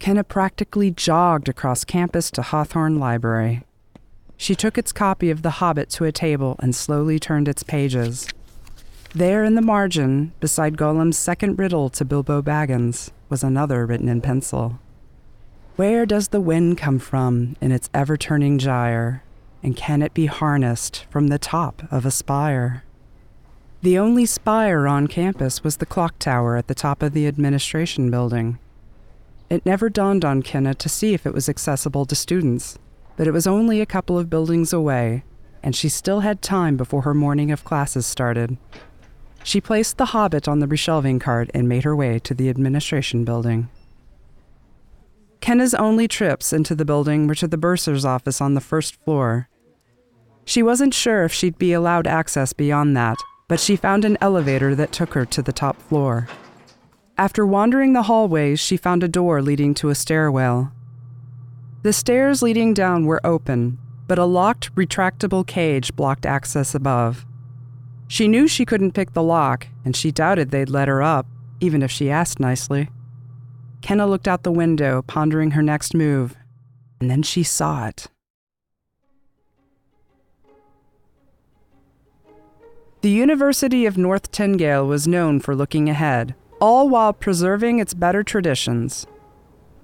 Kenna 0.00 0.24
practically 0.24 0.90
jogged 0.90 1.48
across 1.48 1.84
campus 1.84 2.32
to 2.32 2.42
Hawthorne 2.42 2.98
Library. 2.98 3.62
She 4.36 4.56
took 4.56 4.76
its 4.76 4.90
copy 4.90 5.30
of 5.30 5.42
The 5.42 5.62
Hobbit 5.62 5.90
to 5.90 6.04
a 6.06 6.10
table 6.10 6.56
and 6.58 6.74
slowly 6.74 7.20
turned 7.20 7.46
its 7.46 7.62
pages. 7.62 8.26
There 9.14 9.44
in 9.44 9.54
the 9.54 9.62
margin, 9.62 10.32
beside 10.40 10.76
Gollum's 10.76 11.16
second 11.16 11.56
riddle 11.56 11.88
to 11.90 12.04
Bilbo 12.04 12.42
Baggins, 12.42 13.12
was 13.28 13.44
another 13.44 13.86
written 13.86 14.08
in 14.08 14.20
pencil. 14.20 14.80
Where 15.80 16.04
does 16.04 16.28
the 16.28 16.42
wind 16.42 16.76
come 16.76 16.98
from 16.98 17.56
in 17.58 17.72
its 17.72 17.88
ever 17.94 18.18
turning 18.18 18.58
gyre, 18.58 19.22
and 19.62 19.74
can 19.74 20.02
it 20.02 20.12
be 20.12 20.26
harnessed 20.26 21.06
from 21.08 21.28
the 21.28 21.38
top 21.38 21.84
of 21.90 22.04
a 22.04 22.10
spire? 22.10 22.84
The 23.80 23.98
only 23.98 24.26
spire 24.26 24.86
on 24.86 25.06
campus 25.06 25.64
was 25.64 25.78
the 25.78 25.86
clock 25.86 26.18
tower 26.18 26.58
at 26.58 26.66
the 26.66 26.74
top 26.74 27.02
of 27.02 27.14
the 27.14 27.26
administration 27.26 28.10
building. 28.10 28.58
It 29.48 29.64
never 29.64 29.88
dawned 29.88 30.22
on 30.22 30.42
Kenna 30.42 30.74
to 30.74 30.88
see 30.90 31.14
if 31.14 31.24
it 31.24 31.32
was 31.32 31.48
accessible 31.48 32.04
to 32.04 32.14
students, 32.14 32.78
but 33.16 33.26
it 33.26 33.32
was 33.32 33.46
only 33.46 33.80
a 33.80 33.86
couple 33.86 34.18
of 34.18 34.28
buildings 34.28 34.74
away, 34.74 35.24
and 35.62 35.74
she 35.74 35.88
still 35.88 36.20
had 36.20 36.42
time 36.42 36.76
before 36.76 37.02
her 37.02 37.14
morning 37.14 37.50
of 37.50 37.64
classes 37.64 38.04
started. 38.04 38.58
She 39.42 39.62
placed 39.62 39.96
the 39.96 40.12
hobbit 40.12 40.46
on 40.46 40.58
the 40.58 40.68
reshelving 40.68 41.22
cart 41.22 41.50
and 41.54 41.66
made 41.66 41.84
her 41.84 41.96
way 41.96 42.18
to 42.18 42.34
the 42.34 42.50
administration 42.50 43.24
building. 43.24 43.70
Kenna's 45.40 45.74
only 45.74 46.06
trips 46.06 46.52
into 46.52 46.74
the 46.74 46.84
building 46.84 47.26
were 47.26 47.34
to 47.34 47.48
the 47.48 47.56
bursar's 47.56 48.04
office 48.04 48.40
on 48.40 48.54
the 48.54 48.60
first 48.60 48.96
floor. 49.02 49.48
She 50.44 50.62
wasn't 50.62 50.94
sure 50.94 51.24
if 51.24 51.32
she'd 51.32 51.58
be 51.58 51.72
allowed 51.72 52.06
access 52.06 52.52
beyond 52.52 52.96
that, 52.96 53.16
but 53.48 53.60
she 53.60 53.76
found 53.76 54.04
an 54.04 54.18
elevator 54.20 54.74
that 54.74 54.92
took 54.92 55.14
her 55.14 55.24
to 55.26 55.42
the 55.42 55.52
top 55.52 55.80
floor. 55.80 56.28
After 57.16 57.46
wandering 57.46 57.92
the 57.92 58.04
hallways, 58.04 58.60
she 58.60 58.76
found 58.76 59.02
a 59.02 59.08
door 59.08 59.42
leading 59.42 59.74
to 59.74 59.88
a 59.88 59.94
stairwell. 59.94 60.72
The 61.82 61.92
stairs 61.92 62.42
leading 62.42 62.74
down 62.74 63.06
were 63.06 63.20
open, 63.24 63.78
but 64.06 64.18
a 64.18 64.24
locked, 64.24 64.74
retractable 64.74 65.46
cage 65.46 65.94
blocked 65.96 66.26
access 66.26 66.74
above. 66.74 67.24
She 68.08 68.28
knew 68.28 68.48
she 68.48 68.66
couldn't 68.66 68.92
pick 68.92 69.12
the 69.12 69.22
lock, 69.22 69.68
and 69.84 69.94
she 69.94 70.10
doubted 70.10 70.50
they'd 70.50 70.68
let 70.68 70.88
her 70.88 71.02
up, 71.02 71.26
even 71.60 71.82
if 71.82 71.90
she 71.90 72.10
asked 72.10 72.40
nicely. 72.40 72.90
Kenna 73.82 74.06
looked 74.06 74.28
out 74.28 74.42
the 74.42 74.52
window, 74.52 75.02
pondering 75.02 75.52
her 75.52 75.62
next 75.62 75.94
move, 75.94 76.36
and 77.00 77.10
then 77.10 77.22
she 77.22 77.42
saw 77.42 77.86
it. 77.86 78.08
The 83.02 83.10
University 83.10 83.86
of 83.86 83.96
North 83.96 84.30
Tengale 84.30 84.86
was 84.86 85.08
known 85.08 85.40
for 85.40 85.56
looking 85.56 85.88
ahead, 85.88 86.34
all 86.60 86.88
while 86.88 87.14
preserving 87.14 87.78
its 87.78 87.94
better 87.94 88.22
traditions. 88.22 89.06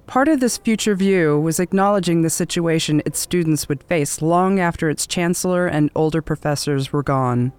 Part 0.06 0.28
of 0.28 0.38
this 0.38 0.58
future 0.58 0.94
view 0.94 1.40
was 1.40 1.58
acknowledging 1.58 2.20
the 2.20 2.30
situation 2.30 3.02
its 3.06 3.18
students 3.18 3.68
would 3.68 3.82
face 3.82 4.20
long 4.20 4.60
after 4.60 4.90
its 4.90 5.06
chancellor 5.06 5.66
and 5.66 5.90
older 5.94 6.20
professors 6.20 6.92
were 6.92 7.02
gone. 7.02 7.52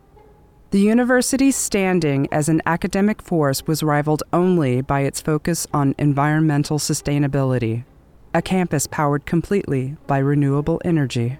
The 0.71 0.79
university's 0.79 1.55
standing 1.55 2.27
as 2.29 2.49
an 2.49 2.61
academic 2.65 3.21
force 3.21 3.65
was 3.65 3.83
rivaled 3.83 4.23
only 4.33 4.81
by 4.81 5.01
its 5.01 5.21
focus 5.21 5.65
on 5.73 5.95
environmental 5.97 6.77
sustainability, 6.77 7.85
a 8.33 8.41
campus 8.41 8.85
powered 8.85 9.25
completely 9.25 9.95
by 10.07 10.17
renewable 10.17 10.81
energy. 10.83 11.39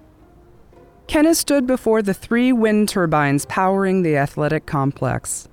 Kenna 1.08 1.36
stood 1.36 1.68
before 1.68 2.02
the 2.02 2.14
three 2.14 2.54
wind 2.54 2.88
turbines 2.88 3.46
powering 3.48 4.02
the 4.02 4.16
athletic 4.16 4.66
complex. 4.66 5.50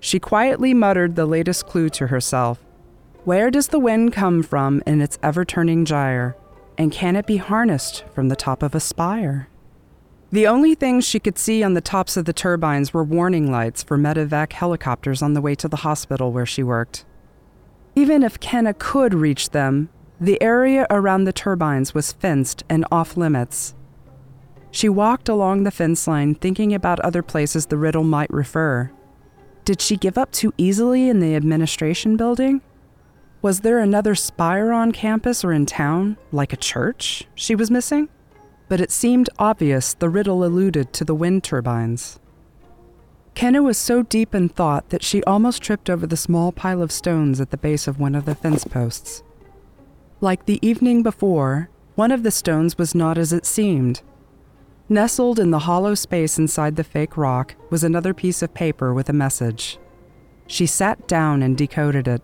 She 0.00 0.18
quietly 0.18 0.72
muttered 0.72 1.14
the 1.14 1.26
latest 1.26 1.66
clue 1.66 1.90
to 1.90 2.06
herself. 2.06 2.64
Where 3.24 3.50
does 3.50 3.68
the 3.68 3.78
wind 3.78 4.14
come 4.14 4.42
from 4.42 4.82
in 4.86 5.02
its 5.02 5.18
ever 5.22 5.44
turning 5.44 5.84
gyre? 5.84 6.34
And 6.78 6.90
can 6.90 7.16
it 7.16 7.26
be 7.26 7.36
harnessed 7.36 8.04
from 8.14 8.28
the 8.28 8.36
top 8.36 8.62
of 8.62 8.74
a 8.74 8.80
spire? 8.80 9.48
The 10.32 10.46
only 10.46 10.74
things 10.74 11.06
she 11.06 11.20
could 11.20 11.36
see 11.36 11.62
on 11.62 11.74
the 11.74 11.82
tops 11.82 12.16
of 12.16 12.24
the 12.24 12.32
turbines 12.32 12.94
were 12.94 13.04
warning 13.04 13.52
lights 13.52 13.82
for 13.82 13.98
medevac 13.98 14.54
helicopters 14.54 15.20
on 15.20 15.34
the 15.34 15.42
way 15.42 15.54
to 15.56 15.68
the 15.68 15.76
hospital 15.76 16.32
where 16.32 16.46
she 16.46 16.62
worked. 16.62 17.04
Even 17.94 18.22
if 18.22 18.40
Kenna 18.40 18.72
could 18.72 19.12
reach 19.12 19.50
them, 19.50 19.90
the 20.18 20.40
area 20.40 20.86
around 20.88 21.24
the 21.24 21.34
turbines 21.34 21.92
was 21.92 22.12
fenced 22.12 22.64
and 22.70 22.86
off 22.90 23.14
limits. 23.14 23.74
She 24.70 24.88
walked 24.88 25.28
along 25.28 25.64
the 25.64 25.70
fence 25.70 26.06
line 26.06 26.34
thinking 26.34 26.72
about 26.72 27.00
other 27.00 27.22
places 27.22 27.66
the 27.66 27.76
riddle 27.76 28.04
might 28.04 28.30
refer. 28.30 28.90
Did 29.66 29.82
she 29.82 29.98
give 29.98 30.16
up 30.16 30.32
too 30.32 30.54
easily 30.56 31.10
in 31.10 31.20
the 31.20 31.36
administration 31.36 32.16
building? 32.16 32.62
Was 33.42 33.60
there 33.60 33.80
another 33.80 34.14
spire 34.14 34.72
on 34.72 34.92
campus 34.92 35.44
or 35.44 35.52
in 35.52 35.66
town, 35.66 36.16
like 36.30 36.54
a 36.54 36.56
church, 36.56 37.24
she 37.34 37.54
was 37.54 37.70
missing? 37.70 38.08
But 38.72 38.80
it 38.80 38.90
seemed 38.90 39.28
obvious 39.38 39.92
the 39.92 40.08
riddle 40.08 40.42
alluded 40.42 40.94
to 40.94 41.04
the 41.04 41.14
wind 41.14 41.44
turbines. 41.44 42.18
Kenna 43.34 43.62
was 43.62 43.76
so 43.76 44.02
deep 44.02 44.34
in 44.34 44.48
thought 44.48 44.88
that 44.88 45.02
she 45.02 45.22
almost 45.24 45.62
tripped 45.62 45.90
over 45.90 46.06
the 46.06 46.16
small 46.16 46.52
pile 46.52 46.80
of 46.80 46.90
stones 46.90 47.38
at 47.38 47.50
the 47.50 47.58
base 47.58 47.86
of 47.86 48.00
one 48.00 48.14
of 48.14 48.24
the 48.24 48.34
fence 48.34 48.64
posts. 48.64 49.22
Like 50.22 50.46
the 50.46 50.58
evening 50.66 51.02
before, 51.02 51.68
one 51.96 52.10
of 52.10 52.22
the 52.22 52.30
stones 52.30 52.78
was 52.78 52.94
not 52.94 53.18
as 53.18 53.30
it 53.30 53.44
seemed. 53.44 54.00
Nestled 54.88 55.38
in 55.38 55.50
the 55.50 55.66
hollow 55.68 55.94
space 55.94 56.38
inside 56.38 56.76
the 56.76 56.82
fake 56.82 57.18
rock 57.18 57.54
was 57.68 57.84
another 57.84 58.14
piece 58.14 58.40
of 58.40 58.54
paper 58.54 58.94
with 58.94 59.10
a 59.10 59.12
message. 59.12 59.78
She 60.46 60.64
sat 60.64 61.06
down 61.06 61.42
and 61.42 61.58
decoded 61.58 62.08
it. 62.08 62.22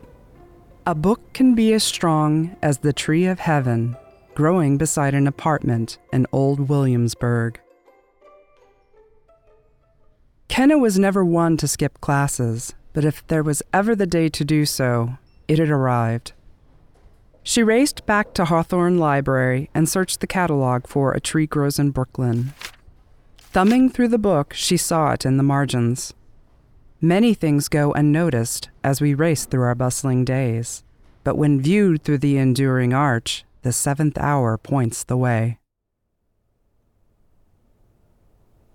A 0.87 0.95
book 0.95 1.35
can 1.35 1.55
be 1.55 1.75
as 1.75 1.85
strong 1.85 2.57
as 2.63 2.79
the 2.79 2.95
tree 2.95 3.27
of 3.27 3.39
heaven 3.41 3.99
growing 4.39 4.79
beside 4.79 5.15
an 5.15 5.27
apartment 5.27 5.99
in 6.13 6.25
Old 6.31 6.69
Williamsburg. 6.69 7.59
Kenna 10.47 10.79
was 10.79 10.97
never 10.97 11.25
one 11.25 11.57
to 11.57 11.67
skip 11.67 12.01
classes, 12.01 12.73
but 12.93 13.05
if 13.05 13.27
there 13.27 13.43
was 13.43 13.65
ever 13.73 13.97
the 13.97 14.07
day 14.07 14.29
to 14.29 14.45
do 14.45 14.65
so, 14.65 15.15
it 15.49 15.59
had 15.59 15.71
arrived. 15.71 16.35
She 17.43 17.65
raced 17.65 18.07
back 18.07 18.33
to 18.35 18.45
Hawthorne 18.45 18.99
Library 18.99 19.71
and 19.75 19.89
searched 19.89 20.21
the 20.21 20.29
catalog 20.29 20.87
for 20.87 21.11
A 21.11 21.21
Tree 21.21 21.49
Grows 21.49 21.81
in 21.81 21.91
Brooklyn. 21.91 22.53
Thumbing 23.39 23.91
through 23.91 24.07
the 24.07 24.19
book, 24.19 24.55
she 24.55 24.77
saw 24.77 25.11
it 25.11 25.27
in 25.27 25.37
the 25.37 25.43
margins. 25.43 26.15
Many 27.01 27.35
things 27.35 27.67
go 27.67 27.91
unnoticed 27.91 28.69
as 28.85 29.01
we 29.01 29.15
race 29.15 29.47
through 29.47 29.63
our 29.63 29.75
bustling 29.75 30.25
days, 30.25 30.85
but 31.25 31.37
when 31.37 31.61
viewed 31.61 32.05
through 32.05 32.19
the 32.19 32.37
enduring 32.37 32.95
arch, 32.95 33.45
the 33.63 33.73
seventh 33.73 34.19
hour 34.19 34.57
points 34.57 35.05
the 35.05 35.17
way. 35.17 35.59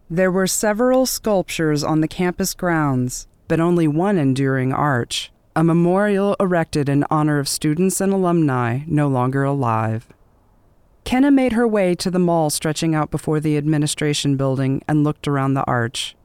There 0.09 0.31
were 0.31 0.47
several 0.47 1.05
sculptures 1.05 1.83
on 1.83 2.01
the 2.01 2.07
campus 2.07 2.53
grounds, 2.53 3.27
but 3.47 3.59
only 3.59 3.87
one 3.87 4.17
enduring 4.17 4.71
arch, 4.71 5.31
a 5.55 5.63
memorial 5.63 6.35
erected 6.39 6.89
in 6.89 7.05
honor 7.09 7.39
of 7.39 7.47
students 7.47 8.01
and 8.01 8.13
alumni 8.13 8.81
no 8.87 9.07
longer 9.07 9.43
alive. 9.43 10.07
Kenna 11.03 11.31
made 11.31 11.53
her 11.53 11.67
way 11.67 11.95
to 11.95 12.09
the 12.09 12.19
mall 12.19 12.49
stretching 12.49 12.95
out 12.95 13.11
before 13.11 13.39
the 13.39 13.57
administration 13.57 14.37
building 14.37 14.81
and 14.87 15.03
looked 15.03 15.27
around 15.27 15.53
the 15.53 15.65
arch. 15.65 16.15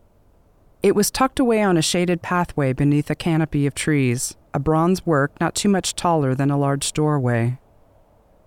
It 0.83 0.95
was 0.95 1.11
tucked 1.11 1.41
away 1.41 1.63
on 1.63 1.77
a 1.77 1.83
shaded 1.83 2.23
pathway 2.23 2.73
beneath 2.73 3.11
a 3.11 3.17
canopy 3.17 3.67
of 3.67 3.75
trees, 3.75 4.37
a 4.55 4.59
bronze 4.59 5.05
work 5.05 5.33
not 5.41 5.55
too 5.55 5.69
much 5.69 5.95
taller 5.95 6.35
than 6.35 6.51
a 6.51 6.59
large 6.59 6.93
doorway. 6.93 7.59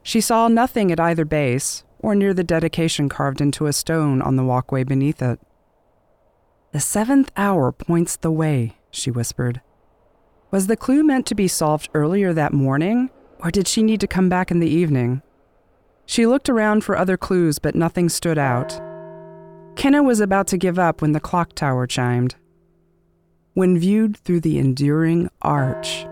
She 0.04 0.22
saw 0.22 0.48
nothing 0.48 0.92
at 0.92 1.00
either 1.00 1.26
base 1.26 1.84
or 2.00 2.16
near 2.16 2.34
the 2.34 2.44
dedication 2.44 3.10
carved 3.10 3.42
into 3.42 3.68
a 3.68 3.74
stone 3.74 4.22
on 4.22 4.36
the 4.36 4.44
walkway 4.44 4.84
beneath 4.84 5.22
it. 5.22 5.40
The 6.72 6.80
seventh 6.80 7.32
hour 7.38 7.72
points 7.72 8.16
the 8.16 8.32
way, 8.32 8.78
she 8.90 9.12
whispered. 9.12 9.62
Was 10.50 10.68
the 10.68 10.78
clue 10.78 11.04
meant 11.04 11.26
to 11.28 11.36
be 11.36 11.48
solved 11.48 11.90
earlier 11.94 12.34
that 12.34 12.54
morning, 12.54 13.10
or 13.40 13.52
did 13.52 13.68
she 13.68 13.84
need 13.84 14.02
to 14.02 14.08
come 14.08 14.30
back 14.30 14.52
in 14.52 14.60
the 14.60 14.70
evening? 14.70 15.22
She 16.06 16.26
looked 16.26 16.50
around 16.50 16.84
for 16.84 16.98
other 16.98 17.18
clues, 17.18 17.60
but 17.60 17.76
nothing 17.76 18.10
stood 18.10 18.38
out. 18.38 18.80
Kenna 19.76 20.04
was 20.04 20.20
about 20.20 20.48
to 20.48 20.58
give 20.58 20.78
up 20.78 21.02
when 21.02 21.14
the 21.14 21.20
clock 21.20 21.54
tower 21.54 21.88
chimed. 21.88 22.36
When 23.54 23.78
viewed 23.78 24.18
through 24.18 24.42
the 24.42 24.60
enduring 24.60 25.30
arch, 25.42 26.06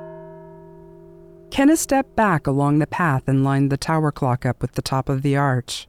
Kenna 1.52 1.76
stepped 1.76 2.16
back 2.16 2.46
along 2.46 2.80
the 2.80 2.88
path 2.88 3.28
and 3.28 3.44
lined 3.44 3.72
the 3.72 3.78
tower 3.78 4.12
clock 4.12 4.46
up 4.46 4.62
with 4.62 4.74
the 4.74 4.82
top 4.82 5.10
of 5.10 5.24
the 5.24 5.36
arch. 5.36 5.88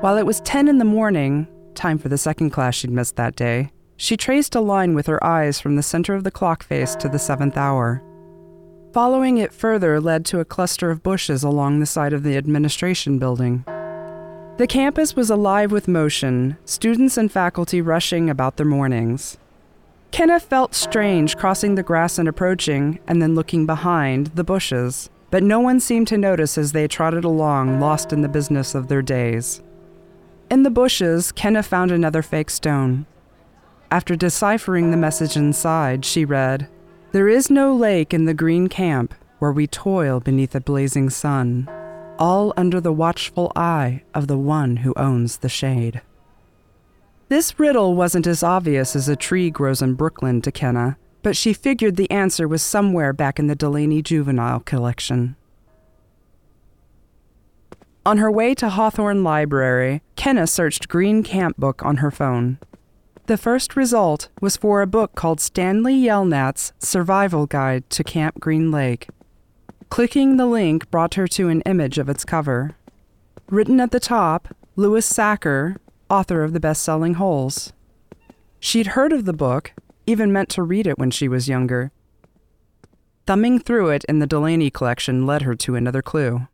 While 0.00 0.16
it 0.16 0.26
was 0.26 0.40
10 0.42 0.68
in 0.68 0.78
the 0.78 0.84
morning, 0.84 1.48
time 1.74 1.98
for 1.98 2.08
the 2.08 2.18
second 2.18 2.50
class 2.50 2.76
she'd 2.76 2.90
missed 2.90 3.16
that 3.16 3.34
day, 3.34 3.72
she 3.96 4.16
traced 4.16 4.54
a 4.54 4.60
line 4.60 4.94
with 4.94 5.06
her 5.06 5.22
eyes 5.24 5.60
from 5.60 5.76
the 5.76 5.82
center 5.82 6.14
of 6.14 6.22
the 6.22 6.30
clock 6.30 6.62
face 6.62 6.94
to 6.96 7.08
the 7.08 7.18
seventh 7.18 7.56
hour. 7.56 8.02
Following 8.92 9.38
it 9.38 9.52
further 9.52 10.00
led 10.00 10.24
to 10.26 10.40
a 10.40 10.44
cluster 10.44 10.90
of 10.90 11.02
bushes 11.02 11.42
along 11.42 11.80
the 11.80 11.86
side 11.86 12.12
of 12.12 12.22
the 12.22 12.36
administration 12.36 13.18
building. 13.18 13.64
The 14.58 14.66
campus 14.66 15.16
was 15.16 15.28
alive 15.28 15.72
with 15.72 15.88
motion, 15.88 16.56
students 16.64 17.16
and 17.16 17.30
faculty 17.30 17.82
rushing 17.82 18.30
about 18.30 18.56
their 18.56 18.66
mornings. 18.66 19.36
Kenna 20.16 20.40
felt 20.40 20.74
strange 20.74 21.36
crossing 21.36 21.74
the 21.74 21.82
grass 21.82 22.18
and 22.18 22.26
approaching, 22.26 22.98
and 23.06 23.20
then 23.20 23.34
looking 23.34 23.66
behind 23.66 24.28
the 24.28 24.44
bushes, 24.44 25.10
but 25.30 25.42
no 25.42 25.60
one 25.60 25.78
seemed 25.78 26.08
to 26.08 26.16
notice 26.16 26.56
as 26.56 26.72
they 26.72 26.88
trotted 26.88 27.22
along, 27.22 27.80
lost 27.80 28.14
in 28.14 28.22
the 28.22 28.28
business 28.30 28.74
of 28.74 28.88
their 28.88 29.02
days. 29.02 29.62
In 30.50 30.62
the 30.62 30.70
bushes, 30.70 31.32
Kenna 31.32 31.62
found 31.62 31.90
another 31.90 32.22
fake 32.22 32.48
stone. 32.48 33.04
After 33.90 34.16
deciphering 34.16 34.90
the 34.90 34.96
message 34.96 35.36
inside, 35.36 36.06
she 36.06 36.24
read, 36.24 36.66
There 37.12 37.28
is 37.28 37.50
no 37.50 37.76
lake 37.76 38.14
in 38.14 38.24
the 38.24 38.32
green 38.32 38.68
camp 38.70 39.12
where 39.38 39.52
we 39.52 39.66
toil 39.66 40.20
beneath 40.20 40.54
a 40.54 40.62
blazing 40.62 41.10
sun, 41.10 41.68
all 42.18 42.54
under 42.56 42.80
the 42.80 42.90
watchful 42.90 43.52
eye 43.54 44.02
of 44.14 44.28
the 44.28 44.38
one 44.38 44.78
who 44.78 44.94
owns 44.96 45.36
the 45.36 45.50
shade. 45.50 46.00
This 47.28 47.58
riddle 47.58 47.96
wasn't 47.96 48.26
as 48.28 48.44
obvious 48.44 48.94
as 48.94 49.08
a 49.08 49.16
tree 49.16 49.50
grows 49.50 49.82
in 49.82 49.94
Brooklyn 49.94 50.40
to 50.42 50.52
Kenna, 50.52 50.96
but 51.22 51.36
she 51.36 51.52
figured 51.52 51.96
the 51.96 52.10
answer 52.10 52.46
was 52.46 52.62
somewhere 52.62 53.12
back 53.12 53.40
in 53.40 53.48
the 53.48 53.56
Delaney 53.56 54.00
Juvenile 54.00 54.60
collection. 54.60 55.34
On 58.04 58.18
her 58.18 58.30
way 58.30 58.54
to 58.54 58.68
Hawthorne 58.68 59.24
Library, 59.24 60.02
Kenna 60.14 60.46
searched 60.46 60.88
Green 60.88 61.24
Camp 61.24 61.56
Book 61.56 61.84
on 61.84 61.96
her 61.96 62.12
phone. 62.12 62.58
The 63.26 63.36
first 63.36 63.74
result 63.74 64.28
was 64.40 64.56
for 64.56 64.80
a 64.80 64.86
book 64.86 65.16
called 65.16 65.40
Stanley 65.40 65.96
Yelnats' 65.96 66.70
Survival 66.78 67.46
Guide 67.46 67.90
to 67.90 68.04
Camp 68.04 68.38
Green 68.38 68.70
Lake. 68.70 69.08
Clicking 69.90 70.36
the 70.36 70.46
link 70.46 70.88
brought 70.92 71.14
her 71.14 71.26
to 71.26 71.48
an 71.48 71.62
image 71.62 71.98
of 71.98 72.08
its 72.08 72.24
cover. 72.24 72.76
Written 73.48 73.80
at 73.80 73.90
the 73.90 73.98
top, 73.98 74.54
Louis 74.76 75.04
Sachar, 75.04 75.78
author 76.08 76.42
of 76.42 76.52
the 76.52 76.60
best 76.60 76.82
selling 76.82 77.14
Holes. 77.14 77.72
She'd 78.60 78.88
heard 78.88 79.12
of 79.12 79.24
the 79.24 79.32
book, 79.32 79.72
even 80.06 80.32
meant 80.32 80.48
to 80.50 80.62
read 80.62 80.86
it 80.86 80.98
when 80.98 81.10
she 81.10 81.28
was 81.28 81.48
younger. 81.48 81.92
Thumbing 83.26 83.58
through 83.58 83.90
it 83.90 84.04
in 84.04 84.20
the 84.20 84.26
Delaney 84.26 84.70
collection 84.70 85.26
led 85.26 85.42
her 85.42 85.54
to 85.56 85.74
another 85.74 86.02
clue. 86.02 86.46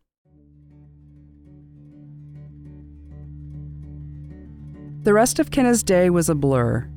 The 5.02 5.12
rest 5.12 5.38
of 5.38 5.50
Kenna's 5.50 5.82
day 5.82 6.10
was 6.10 6.28
a 6.28 6.34
blur. 6.34 6.88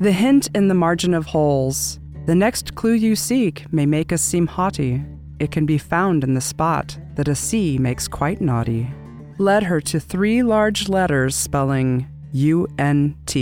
The 0.00 0.12
hint 0.12 0.48
in 0.54 0.68
the 0.68 0.74
margin 0.74 1.14
of 1.14 1.26
holes 1.26 1.98
the 2.26 2.34
next 2.34 2.74
clue 2.74 2.92
you 2.92 3.16
seek 3.16 3.72
may 3.72 3.86
make 3.86 4.12
us 4.12 4.22
seem 4.22 4.46
haughty. 4.46 5.02
It 5.38 5.50
can 5.50 5.64
be 5.64 5.78
found 5.78 6.22
in 6.22 6.34
the 6.34 6.40
spot 6.40 6.98
that 7.14 7.28
a 7.28 7.34
sea 7.34 7.78
makes 7.78 8.06
quite 8.06 8.40
naughty 8.40 8.88
led 9.40 9.62
her 9.64 9.80
to 9.80 9.98
three 9.98 10.42
large 10.42 10.88
letters 10.88 11.34
spelling 11.34 12.06
UNT. 12.34 13.36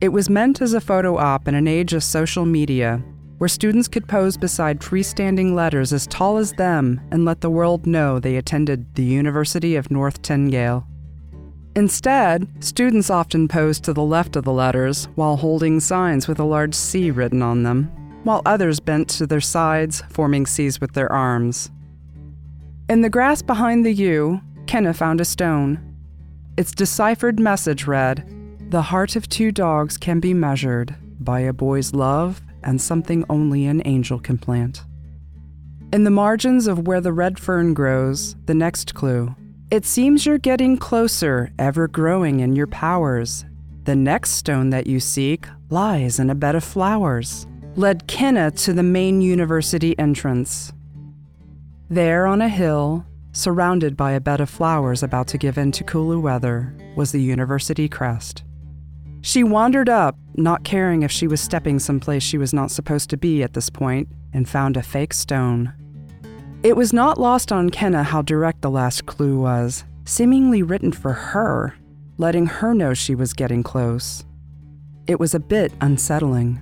It 0.00 0.08
was 0.08 0.28
meant 0.28 0.60
as 0.60 0.74
a 0.74 0.80
photo 0.80 1.16
op 1.16 1.48
in 1.48 1.54
an 1.54 1.68
age 1.68 1.92
of 1.94 2.02
social 2.02 2.44
media. 2.44 3.02
where 3.38 3.48
students 3.48 3.88
could 3.88 4.06
pose 4.06 4.36
beside 4.36 4.80
freestanding 4.80 5.54
letters 5.54 5.92
as 5.92 6.06
tall 6.08 6.36
as 6.36 6.52
them 6.52 7.00
and 7.10 7.24
let 7.24 7.40
the 7.40 7.50
world 7.50 7.86
know 7.86 8.18
they 8.18 8.36
attended 8.36 8.94
the 8.94 9.04
University 9.04 9.76
of 9.76 9.90
North 9.90 10.20
Tyngale. 10.22 10.84
Instead, 11.76 12.48
students 12.62 13.08
often 13.08 13.46
posed 13.46 13.84
to 13.84 13.92
the 13.92 14.02
left 14.02 14.34
of 14.34 14.44
the 14.44 14.52
letters 14.52 15.08
while 15.14 15.36
holding 15.36 15.78
signs 15.78 16.26
with 16.26 16.40
a 16.40 16.44
large 16.44 16.74
C 16.74 17.12
written 17.12 17.40
on 17.40 17.62
them, 17.62 17.84
while 18.24 18.42
others 18.44 18.80
bent 18.80 19.08
to 19.10 19.26
their 19.26 19.40
sides, 19.40 20.02
forming 20.10 20.44
Cs 20.44 20.80
with 20.80 20.92
their 20.92 21.10
arms. 21.12 21.70
In 22.88 23.02
the 23.02 23.10
grass 23.10 23.42
behind 23.42 23.86
the 23.86 23.92
U, 23.92 24.40
Kenna 24.68 24.92
found 24.92 25.20
a 25.20 25.24
stone. 25.24 25.80
Its 26.58 26.72
deciphered 26.72 27.40
message 27.40 27.86
read 27.86 28.22
The 28.68 28.82
heart 28.82 29.16
of 29.16 29.26
two 29.26 29.50
dogs 29.50 29.96
can 29.96 30.20
be 30.20 30.34
measured 30.34 30.94
by 31.18 31.40
a 31.40 31.54
boy's 31.54 31.94
love 31.94 32.42
and 32.62 32.78
something 32.78 33.24
only 33.30 33.64
an 33.64 33.80
angel 33.86 34.18
can 34.18 34.36
plant. 34.36 34.84
In 35.90 36.04
the 36.04 36.10
margins 36.10 36.66
of 36.66 36.86
where 36.86 37.00
the 37.00 37.14
red 37.14 37.38
fern 37.38 37.72
grows, 37.72 38.36
the 38.44 38.54
next 38.54 38.94
clue 38.94 39.34
it 39.70 39.86
seems 39.86 40.26
you're 40.26 40.38
getting 40.38 40.76
closer, 40.76 41.50
ever 41.58 41.88
growing 41.88 42.40
in 42.40 42.54
your 42.54 42.66
powers. 42.66 43.46
The 43.84 43.96
next 43.96 44.32
stone 44.32 44.68
that 44.70 44.86
you 44.86 45.00
seek 45.00 45.46
lies 45.70 46.18
in 46.18 46.28
a 46.28 46.34
bed 46.34 46.54
of 46.54 46.64
flowers, 46.64 47.46
led 47.76 48.06
Kenna 48.06 48.50
to 48.50 48.74
the 48.74 48.82
main 48.82 49.22
university 49.22 49.98
entrance. 49.98 50.72
There 51.88 52.26
on 52.26 52.42
a 52.42 52.48
hill, 52.50 53.06
surrounded 53.38 53.96
by 53.96 54.12
a 54.12 54.20
bed 54.20 54.40
of 54.40 54.50
flowers 54.50 55.02
about 55.02 55.28
to 55.28 55.38
give 55.38 55.56
in 55.56 55.70
to 55.70 55.84
cooler 55.84 56.18
weather, 56.18 56.74
was 56.96 57.12
the 57.12 57.22
university 57.22 57.88
crest. 57.88 58.42
She 59.20 59.44
wandered 59.44 59.88
up, 59.88 60.16
not 60.34 60.64
caring 60.64 61.04
if 61.04 61.12
she 61.12 61.28
was 61.28 61.40
stepping 61.40 61.78
someplace 61.78 62.22
she 62.22 62.36
was 62.36 62.52
not 62.52 62.72
supposed 62.72 63.10
to 63.10 63.16
be 63.16 63.44
at 63.44 63.54
this 63.54 63.70
point, 63.70 64.08
and 64.32 64.48
found 64.48 64.76
a 64.76 64.82
fake 64.82 65.14
stone. 65.14 65.72
It 66.64 66.76
was 66.76 66.92
not 66.92 67.20
lost 67.20 67.52
on 67.52 67.70
Kenna 67.70 68.02
how 68.02 68.22
direct 68.22 68.62
the 68.62 68.70
last 68.70 69.06
clue 69.06 69.38
was, 69.38 69.84
seemingly 70.04 70.64
written 70.64 70.90
for 70.90 71.12
her, 71.12 71.76
letting 72.16 72.46
her 72.46 72.74
know 72.74 72.92
she 72.92 73.14
was 73.14 73.32
getting 73.32 73.62
close. 73.62 74.24
It 75.06 75.20
was 75.20 75.32
a 75.32 75.40
bit 75.40 75.72
unsettling. 75.80 76.60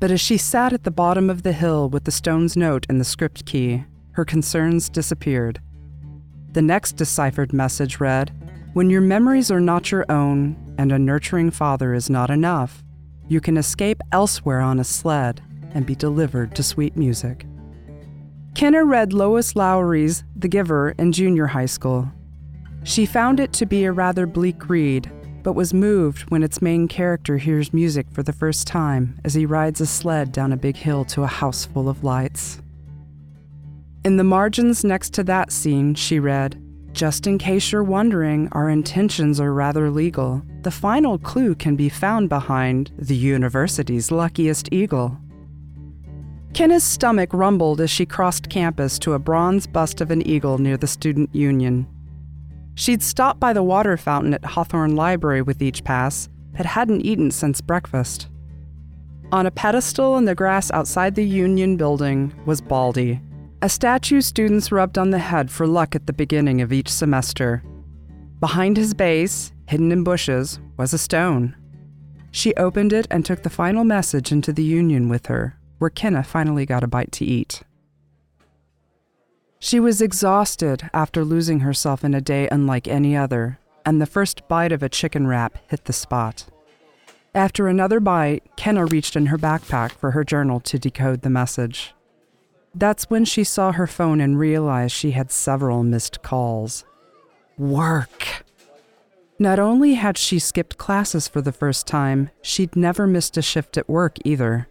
But 0.00 0.10
as 0.10 0.22
she 0.22 0.38
sat 0.38 0.72
at 0.72 0.84
the 0.84 0.90
bottom 0.90 1.28
of 1.28 1.42
the 1.42 1.52
hill 1.52 1.90
with 1.90 2.04
the 2.04 2.10
stone's 2.10 2.56
note 2.56 2.86
and 2.88 2.98
the 2.98 3.04
script 3.04 3.44
key, 3.44 3.84
her 4.12 4.24
concerns 4.24 4.88
disappeared. 4.88 5.60
The 6.52 6.62
next 6.62 6.92
deciphered 6.92 7.52
message 7.52 8.00
read 8.00 8.32
When 8.72 8.88
your 8.88 9.02
memories 9.02 9.50
are 9.50 9.60
not 9.60 9.90
your 9.90 10.06
own 10.10 10.56
and 10.78 10.90
a 10.90 10.98
nurturing 10.98 11.50
father 11.50 11.92
is 11.92 12.08
not 12.08 12.30
enough, 12.30 12.82
you 13.28 13.40
can 13.40 13.58
escape 13.58 14.00
elsewhere 14.12 14.60
on 14.60 14.80
a 14.80 14.84
sled 14.84 15.42
and 15.74 15.84
be 15.84 15.94
delivered 15.94 16.54
to 16.54 16.62
sweet 16.62 16.96
music. 16.96 17.44
Kenna 18.54 18.84
read 18.84 19.12
Lois 19.12 19.54
Lowry's 19.54 20.24
The 20.34 20.48
Giver 20.48 20.94
in 20.98 21.12
junior 21.12 21.46
high 21.46 21.66
school. 21.66 22.10
She 22.82 23.04
found 23.04 23.38
it 23.38 23.52
to 23.52 23.66
be 23.66 23.84
a 23.84 23.92
rather 23.92 24.26
bleak 24.26 24.68
read, 24.70 25.10
but 25.42 25.52
was 25.52 25.74
moved 25.74 26.22
when 26.30 26.42
its 26.42 26.62
main 26.62 26.88
character 26.88 27.36
hears 27.36 27.74
music 27.74 28.06
for 28.10 28.22
the 28.22 28.32
first 28.32 28.66
time 28.66 29.20
as 29.24 29.34
he 29.34 29.44
rides 29.44 29.80
a 29.80 29.86
sled 29.86 30.32
down 30.32 30.52
a 30.52 30.56
big 30.56 30.76
hill 30.76 31.04
to 31.04 31.22
a 31.22 31.26
house 31.26 31.66
full 31.66 31.88
of 31.88 32.02
lights. 32.02 32.60
In 34.04 34.16
the 34.16 34.24
margins 34.24 34.84
next 34.84 35.12
to 35.14 35.24
that 35.24 35.50
scene, 35.50 35.94
she 35.94 36.20
read, 36.20 36.62
Just 36.92 37.26
in 37.26 37.36
case 37.36 37.72
you're 37.72 37.82
wondering, 37.82 38.48
our 38.52 38.70
intentions 38.70 39.40
are 39.40 39.52
rather 39.52 39.90
legal. 39.90 40.42
The 40.62 40.70
final 40.70 41.18
clue 41.18 41.54
can 41.54 41.74
be 41.74 41.88
found 41.88 42.28
behind 42.28 42.92
the 42.96 43.16
university's 43.16 44.10
luckiest 44.10 44.72
eagle. 44.72 45.18
Kenna's 46.54 46.84
stomach 46.84 47.30
rumbled 47.32 47.80
as 47.80 47.90
she 47.90 48.06
crossed 48.06 48.48
campus 48.48 48.98
to 49.00 49.12
a 49.12 49.18
bronze 49.18 49.66
bust 49.66 50.00
of 50.00 50.10
an 50.10 50.26
eagle 50.26 50.58
near 50.58 50.76
the 50.76 50.86
Student 50.86 51.34
Union. 51.34 51.86
She'd 52.74 53.02
stopped 53.02 53.40
by 53.40 53.52
the 53.52 53.62
water 53.62 53.96
fountain 53.96 54.34
at 54.34 54.44
Hawthorne 54.44 54.94
Library 54.94 55.42
with 55.42 55.60
each 55.60 55.82
pass, 55.82 56.28
but 56.56 56.66
hadn't 56.66 57.02
eaten 57.02 57.30
since 57.30 57.60
breakfast. 57.60 58.28
On 59.32 59.44
a 59.44 59.50
pedestal 59.50 60.16
in 60.16 60.24
the 60.24 60.34
grass 60.34 60.70
outside 60.70 61.14
the 61.14 61.24
Union 61.24 61.76
building 61.76 62.32
was 62.46 62.60
Baldy, 62.60 63.20
a 63.62 63.68
statue 63.68 64.20
students 64.20 64.72
rubbed 64.72 64.98
on 64.98 65.10
the 65.10 65.18
head 65.18 65.50
for 65.50 65.66
luck 65.66 65.94
at 65.94 66.06
the 66.06 66.12
beginning 66.12 66.60
of 66.60 66.72
each 66.72 66.88
semester. 66.88 67.62
Behind 68.40 68.76
his 68.76 68.94
base, 68.94 69.52
hidden 69.66 69.92
in 69.92 70.04
bushes, 70.04 70.60
was 70.76 70.92
a 70.92 70.98
stone. 70.98 71.56
She 72.30 72.54
opened 72.54 72.92
it 72.92 73.06
and 73.10 73.24
took 73.24 73.42
the 73.42 73.50
final 73.50 73.84
message 73.84 74.30
into 74.30 74.52
the 74.52 74.62
Union 74.62 75.08
with 75.08 75.26
her 75.26 75.58
where 75.78 75.90
Kenna 75.90 76.22
finally 76.22 76.66
got 76.66 76.84
a 76.84 76.88
bite 76.88 77.12
to 77.12 77.24
eat. 77.24 77.62
She 79.60 79.80
was 79.80 80.02
exhausted 80.02 80.88
after 80.92 81.24
losing 81.24 81.60
herself 81.60 82.04
in 82.04 82.14
a 82.14 82.20
day 82.20 82.48
unlike 82.50 82.86
any 82.86 83.16
other, 83.16 83.58
and 83.84 84.00
the 84.00 84.06
first 84.06 84.46
bite 84.46 84.72
of 84.72 84.82
a 84.82 84.88
chicken 84.88 85.26
wrap 85.26 85.58
hit 85.68 85.84
the 85.86 85.92
spot. 85.92 86.46
After 87.34 87.68
another 87.68 88.00
bite, 88.00 88.44
Kenna 88.56 88.86
reached 88.86 89.16
in 89.16 89.26
her 89.26 89.38
backpack 89.38 89.92
for 89.92 90.12
her 90.12 90.24
journal 90.24 90.60
to 90.60 90.78
decode 90.78 91.22
the 91.22 91.30
message. 91.30 91.94
That's 92.74 93.10
when 93.10 93.24
she 93.24 93.44
saw 93.44 93.72
her 93.72 93.86
phone 93.86 94.20
and 94.20 94.38
realized 94.38 94.94
she 94.94 95.12
had 95.12 95.30
several 95.30 95.82
missed 95.82 96.22
calls. 96.22 96.84
Work! 97.56 98.44
Not 99.38 99.58
only 99.58 99.94
had 99.94 100.18
she 100.18 100.38
skipped 100.38 100.78
classes 100.78 101.28
for 101.28 101.40
the 101.40 101.52
first 101.52 101.86
time, 101.86 102.30
she'd 102.42 102.74
never 102.74 103.06
missed 103.06 103.36
a 103.36 103.42
shift 103.42 103.76
at 103.76 103.88
work 103.88 104.16
either. 104.24 104.68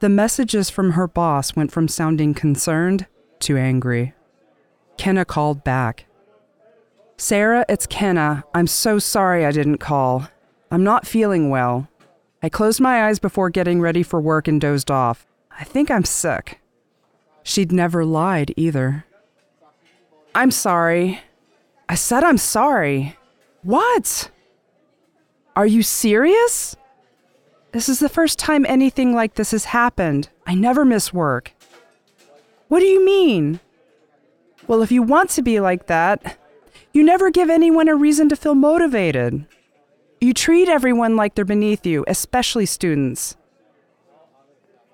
The 0.00 0.08
messages 0.08 0.70
from 0.70 0.92
her 0.92 1.08
boss 1.08 1.56
went 1.56 1.72
from 1.72 1.88
sounding 1.88 2.34
concerned 2.34 3.06
to 3.40 3.56
angry. 3.56 4.14
Kenna 4.96 5.24
called 5.24 5.64
back. 5.64 6.06
Sarah, 7.16 7.66
it's 7.68 7.86
Kenna. 7.86 8.44
I'm 8.54 8.66
so 8.66 8.98
sorry 8.98 9.44
I 9.44 9.50
didn't 9.50 9.78
call. 9.78 10.28
I'm 10.70 10.84
not 10.84 11.06
feeling 11.06 11.50
well. 11.50 11.88
I 12.42 12.48
closed 12.48 12.80
my 12.80 13.06
eyes 13.06 13.18
before 13.18 13.50
getting 13.50 13.80
ready 13.80 14.02
for 14.02 14.20
work 14.20 14.48
and 14.48 14.60
dozed 14.60 14.90
off. 14.90 15.26
I 15.50 15.64
think 15.64 15.90
I'm 15.90 16.04
sick. 16.04 16.59
She'd 17.42 17.72
never 17.72 18.04
lied 18.04 18.54
either. 18.56 19.04
I'm 20.34 20.50
sorry. 20.50 21.20
I 21.88 21.94
said 21.94 22.22
I'm 22.22 22.38
sorry. 22.38 23.16
What? 23.62 24.30
Are 25.56 25.66
you 25.66 25.82
serious? 25.82 26.76
This 27.72 27.88
is 27.88 28.00
the 28.00 28.08
first 28.08 28.38
time 28.38 28.64
anything 28.66 29.14
like 29.14 29.34
this 29.34 29.50
has 29.52 29.66
happened. 29.66 30.28
I 30.46 30.54
never 30.54 30.84
miss 30.84 31.12
work. 31.12 31.52
What 32.68 32.80
do 32.80 32.86
you 32.86 33.04
mean? 33.04 33.60
Well, 34.66 34.82
if 34.82 34.92
you 34.92 35.02
want 35.02 35.30
to 35.30 35.42
be 35.42 35.60
like 35.60 35.86
that, 35.88 36.38
you 36.92 37.02
never 37.02 37.30
give 37.30 37.50
anyone 37.50 37.88
a 37.88 37.94
reason 37.94 38.28
to 38.28 38.36
feel 38.36 38.54
motivated. 38.54 39.46
You 40.20 40.34
treat 40.34 40.68
everyone 40.68 41.16
like 41.16 41.34
they're 41.34 41.44
beneath 41.44 41.86
you, 41.86 42.04
especially 42.06 42.66
students. 42.66 43.36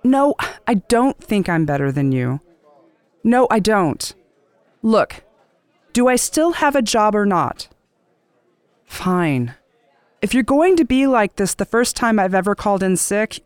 No, 0.06 0.36
I 0.68 0.74
don't 0.74 1.20
think 1.20 1.48
I'm 1.48 1.66
better 1.66 1.90
than 1.90 2.12
you. 2.12 2.40
No, 3.24 3.48
I 3.50 3.58
don't. 3.58 4.14
Look, 4.80 5.24
do 5.92 6.06
I 6.06 6.14
still 6.14 6.52
have 6.52 6.76
a 6.76 6.80
job 6.80 7.16
or 7.16 7.26
not? 7.26 7.66
Fine. 8.84 9.56
If 10.22 10.32
you're 10.32 10.44
going 10.44 10.76
to 10.76 10.84
be 10.84 11.08
like 11.08 11.34
this 11.34 11.54
the 11.54 11.64
first 11.64 11.96
time 11.96 12.20
I've 12.20 12.36
ever 12.36 12.54
called 12.54 12.84
in 12.84 12.96
sick, 12.96 13.40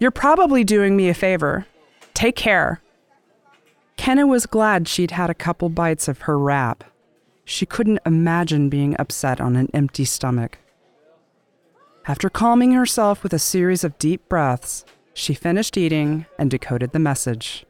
you're 0.00 0.10
probably 0.10 0.64
doing 0.64 0.96
me 0.96 1.10
a 1.10 1.14
favor. 1.14 1.66
Take 2.14 2.34
care. 2.34 2.80
Kenna 3.98 4.26
was 4.26 4.46
glad 4.46 4.88
she'd 4.88 5.10
had 5.10 5.28
a 5.28 5.34
couple 5.34 5.68
bites 5.68 6.08
of 6.08 6.22
her 6.22 6.38
wrap. 6.38 6.82
She 7.44 7.66
couldn't 7.66 8.00
imagine 8.06 8.70
being 8.70 8.96
upset 8.98 9.38
on 9.38 9.54
an 9.54 9.68
empty 9.74 10.06
stomach. 10.06 10.56
After 12.06 12.30
calming 12.30 12.72
herself 12.72 13.22
with 13.22 13.34
a 13.34 13.38
series 13.38 13.84
of 13.84 13.98
deep 13.98 14.26
breaths, 14.30 14.86
she 15.14 15.32
finished 15.32 15.76
eating 15.76 16.26
and 16.38 16.50
decoded 16.50 16.92
the 16.92 16.98
message. 16.98 17.64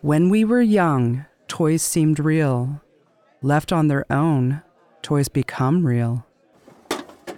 When 0.00 0.30
we 0.30 0.44
were 0.44 0.62
young, 0.62 1.26
toys 1.46 1.82
seemed 1.82 2.18
real. 2.18 2.82
Left 3.42 3.72
on 3.72 3.88
their 3.88 4.10
own, 4.10 4.62
toys 5.02 5.28
become 5.28 5.86
real. 5.86 6.26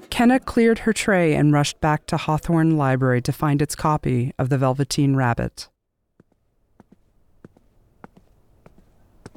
Kenna 0.08 0.40
cleared 0.40 0.80
her 0.80 0.92
tray 0.92 1.34
and 1.34 1.52
rushed 1.52 1.80
back 1.80 2.06
to 2.06 2.16
Hawthorne 2.16 2.78
Library 2.78 3.20
to 3.22 3.32
find 3.32 3.60
its 3.60 3.74
copy 3.74 4.32
of 4.38 4.48
The 4.48 4.56
Velveteen 4.56 5.14
Rabbit. 5.14 5.68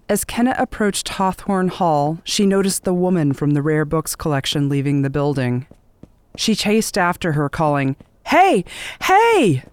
As 0.08 0.24
Kenna 0.24 0.56
approached 0.58 1.10
Hawthorne 1.10 1.68
Hall, 1.68 2.20
she 2.24 2.46
noticed 2.46 2.84
the 2.84 2.94
woman 2.94 3.34
from 3.34 3.52
the 3.52 3.62
rare 3.62 3.86
books 3.86 4.16
collection 4.16 4.70
leaving 4.70 5.02
the 5.02 5.10
building. 5.10 5.68
She 6.36 6.56
chased 6.56 6.98
after 6.98 7.34
her, 7.34 7.50
calling, 7.50 7.96
Hey! 8.28 8.64
Hey! 9.04 9.64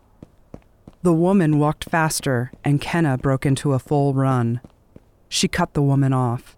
The 1.06 1.12
woman 1.12 1.60
walked 1.60 1.84
faster, 1.84 2.50
and 2.64 2.80
Kenna 2.80 3.16
broke 3.16 3.46
into 3.46 3.74
a 3.74 3.78
full 3.78 4.12
run. 4.12 4.60
She 5.28 5.46
cut 5.46 5.72
the 5.72 5.80
woman 5.80 6.12
off. 6.12 6.56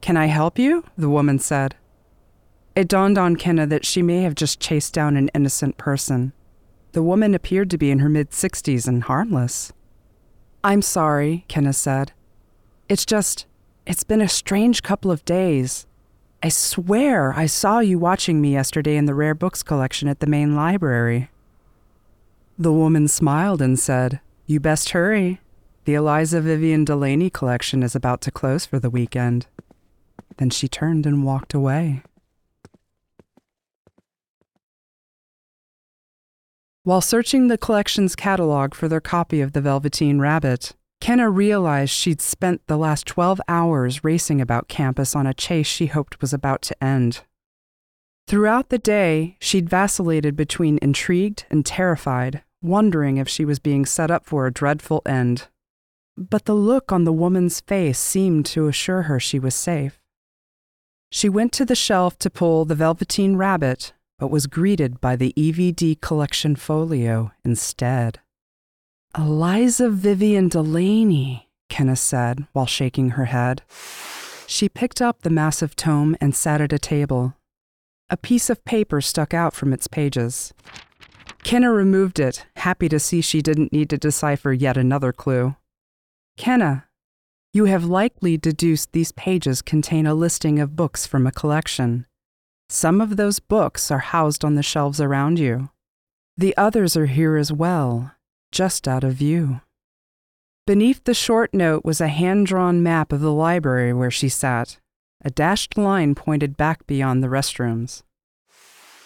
Can 0.00 0.16
I 0.16 0.24
help 0.24 0.58
you? 0.58 0.84
the 0.96 1.10
woman 1.10 1.38
said. 1.38 1.76
It 2.74 2.88
dawned 2.88 3.18
on 3.18 3.36
Kenna 3.36 3.66
that 3.66 3.84
she 3.84 4.00
may 4.00 4.22
have 4.22 4.34
just 4.34 4.58
chased 4.58 4.94
down 4.94 5.18
an 5.18 5.28
innocent 5.34 5.76
person. 5.76 6.32
The 6.92 7.02
woman 7.02 7.34
appeared 7.34 7.68
to 7.72 7.76
be 7.76 7.90
in 7.90 7.98
her 7.98 8.08
mid 8.08 8.30
60s 8.30 8.88
and 8.88 9.02
harmless. 9.02 9.70
I'm 10.64 10.80
sorry, 10.80 11.44
Kenna 11.48 11.74
said. 11.74 12.12
It's 12.88 13.04
just, 13.04 13.44
it's 13.84 14.02
been 14.02 14.22
a 14.22 14.30
strange 14.30 14.82
couple 14.82 15.10
of 15.10 15.26
days. 15.26 15.86
I 16.42 16.48
swear 16.48 17.34
I 17.34 17.44
saw 17.44 17.80
you 17.80 17.98
watching 17.98 18.40
me 18.40 18.52
yesterday 18.52 18.96
in 18.96 19.04
the 19.04 19.14
rare 19.14 19.34
books 19.34 19.62
collection 19.62 20.08
at 20.08 20.20
the 20.20 20.26
main 20.26 20.56
library. 20.56 21.28
The 22.60 22.74
woman 22.74 23.08
smiled 23.08 23.62
and 23.62 23.78
said, 23.78 24.20
You 24.44 24.60
best 24.60 24.90
hurry. 24.90 25.40
The 25.86 25.94
Eliza 25.94 26.42
Vivian 26.42 26.84
Delaney 26.84 27.30
collection 27.30 27.82
is 27.82 27.96
about 27.96 28.20
to 28.20 28.30
close 28.30 28.66
for 28.66 28.78
the 28.78 28.90
weekend. 28.90 29.46
Then 30.36 30.50
she 30.50 30.68
turned 30.68 31.06
and 31.06 31.24
walked 31.24 31.54
away. 31.54 32.02
While 36.84 37.00
searching 37.00 37.48
the 37.48 37.56
collection's 37.56 38.14
catalog 38.14 38.74
for 38.74 38.88
their 38.88 39.00
copy 39.00 39.40
of 39.40 39.54
The 39.54 39.62
Velveteen 39.62 40.18
Rabbit, 40.18 40.76
Kenna 41.00 41.30
realized 41.30 41.92
she'd 41.92 42.20
spent 42.20 42.66
the 42.66 42.76
last 42.76 43.06
12 43.06 43.40
hours 43.48 44.04
racing 44.04 44.42
about 44.42 44.68
campus 44.68 45.16
on 45.16 45.26
a 45.26 45.32
chase 45.32 45.66
she 45.66 45.86
hoped 45.86 46.20
was 46.20 46.34
about 46.34 46.60
to 46.60 46.84
end. 46.84 47.22
Throughout 48.26 48.68
the 48.68 48.78
day, 48.78 49.38
she'd 49.40 49.70
vacillated 49.70 50.36
between 50.36 50.78
intrigued 50.82 51.46
and 51.50 51.64
terrified, 51.64 52.42
wondering 52.62 53.16
if 53.16 53.28
she 53.28 53.44
was 53.44 53.58
being 53.58 53.86
set 53.86 54.10
up 54.10 54.24
for 54.24 54.46
a 54.46 54.52
dreadful 54.52 55.02
end. 55.06 55.48
But 56.16 56.44
the 56.44 56.54
look 56.54 56.92
on 56.92 57.04
the 57.04 57.12
woman's 57.12 57.60
face 57.60 57.98
seemed 57.98 58.46
to 58.46 58.68
assure 58.68 59.02
her 59.02 59.18
she 59.18 59.38
was 59.38 59.54
safe. 59.54 60.00
She 61.10 61.28
went 61.28 61.52
to 61.52 61.64
the 61.64 61.74
shelf 61.74 62.18
to 62.18 62.30
pull 62.30 62.64
The 62.64 62.74
Velveteen 62.74 63.36
Rabbit 63.36 63.92
but 64.20 64.30
was 64.30 64.46
greeted 64.46 65.00
by 65.00 65.16
the 65.16 65.32
EVD 65.36 66.00
collection 66.02 66.54
folio 66.54 67.32
instead. 67.42 68.20
Eliza 69.16 69.88
Vivian 69.88 70.48
Delaney, 70.48 71.48
Kenna 71.70 71.96
said 71.96 72.46
while 72.52 72.66
shaking 72.66 73.10
her 73.10 73.24
head. 73.24 73.62
She 74.46 74.68
picked 74.68 75.00
up 75.00 75.22
the 75.22 75.30
massive 75.30 75.74
tome 75.74 76.16
and 76.20 76.36
sat 76.36 76.60
at 76.60 76.72
a 76.72 76.78
table. 76.78 77.34
A 78.10 78.16
piece 78.16 78.50
of 78.50 78.64
paper 78.64 79.00
stuck 79.00 79.32
out 79.32 79.54
from 79.54 79.72
its 79.72 79.86
pages. 79.86 80.52
Kenna 81.42 81.72
removed 81.72 82.20
it, 82.20 82.46
happy 82.56 82.88
to 82.88 83.00
see 83.00 83.20
she 83.20 83.40
didn't 83.42 83.72
need 83.72 83.90
to 83.90 83.98
decipher 83.98 84.52
yet 84.52 84.76
another 84.76 85.12
clue. 85.12 85.56
Kenna, 86.36 86.86
you 87.52 87.64
have 87.64 87.84
likely 87.84 88.36
deduced 88.36 88.92
these 88.92 89.12
pages 89.12 89.62
contain 89.62 90.06
a 90.06 90.14
listing 90.14 90.58
of 90.58 90.76
books 90.76 91.06
from 91.06 91.26
a 91.26 91.32
collection. 91.32 92.06
Some 92.68 93.00
of 93.00 93.16
those 93.16 93.40
books 93.40 93.90
are 93.90 93.98
housed 93.98 94.44
on 94.44 94.54
the 94.54 94.62
shelves 94.62 95.00
around 95.00 95.38
you. 95.40 95.70
The 96.36 96.56
others 96.56 96.96
are 96.96 97.06
here 97.06 97.36
as 97.36 97.52
well, 97.52 98.12
just 98.52 98.86
out 98.86 99.02
of 99.02 99.14
view. 99.14 99.60
Beneath 100.66 101.02
the 101.02 101.14
short 101.14 101.52
note 101.52 101.84
was 101.84 102.00
a 102.00 102.08
hand 102.08 102.46
drawn 102.46 102.82
map 102.82 103.12
of 103.12 103.20
the 103.20 103.32
library 103.32 103.92
where 103.92 104.10
she 104.10 104.28
sat. 104.28 104.78
A 105.24 105.30
dashed 105.30 105.76
line 105.76 106.14
pointed 106.14 106.56
back 106.56 106.86
beyond 106.86 107.22
the 107.22 107.28
restrooms. 107.28 108.04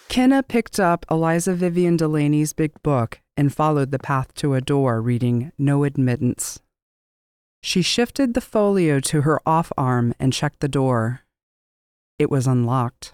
Kenna 0.07 0.43
picked 0.43 0.79
up 0.79 1.05
Eliza 1.11 1.53
Vivian 1.53 1.97
Delaney's 1.97 2.53
big 2.53 2.71
book 2.83 3.19
and 3.35 3.53
followed 3.53 3.91
the 3.91 3.99
path 3.99 4.33
to 4.35 4.53
a 4.53 4.61
door 4.61 5.01
reading 5.01 5.51
No 5.57 5.83
Admittance. 5.83 6.61
She 7.61 7.81
shifted 7.81 8.33
the 8.33 8.41
folio 8.41 8.99
to 9.01 9.21
her 9.21 9.41
off 9.45 9.71
arm 9.77 10.13
and 10.19 10.31
checked 10.31 10.59
the 10.59 10.67
door. 10.67 11.21
It 12.19 12.29
was 12.29 12.47
unlocked. 12.47 13.13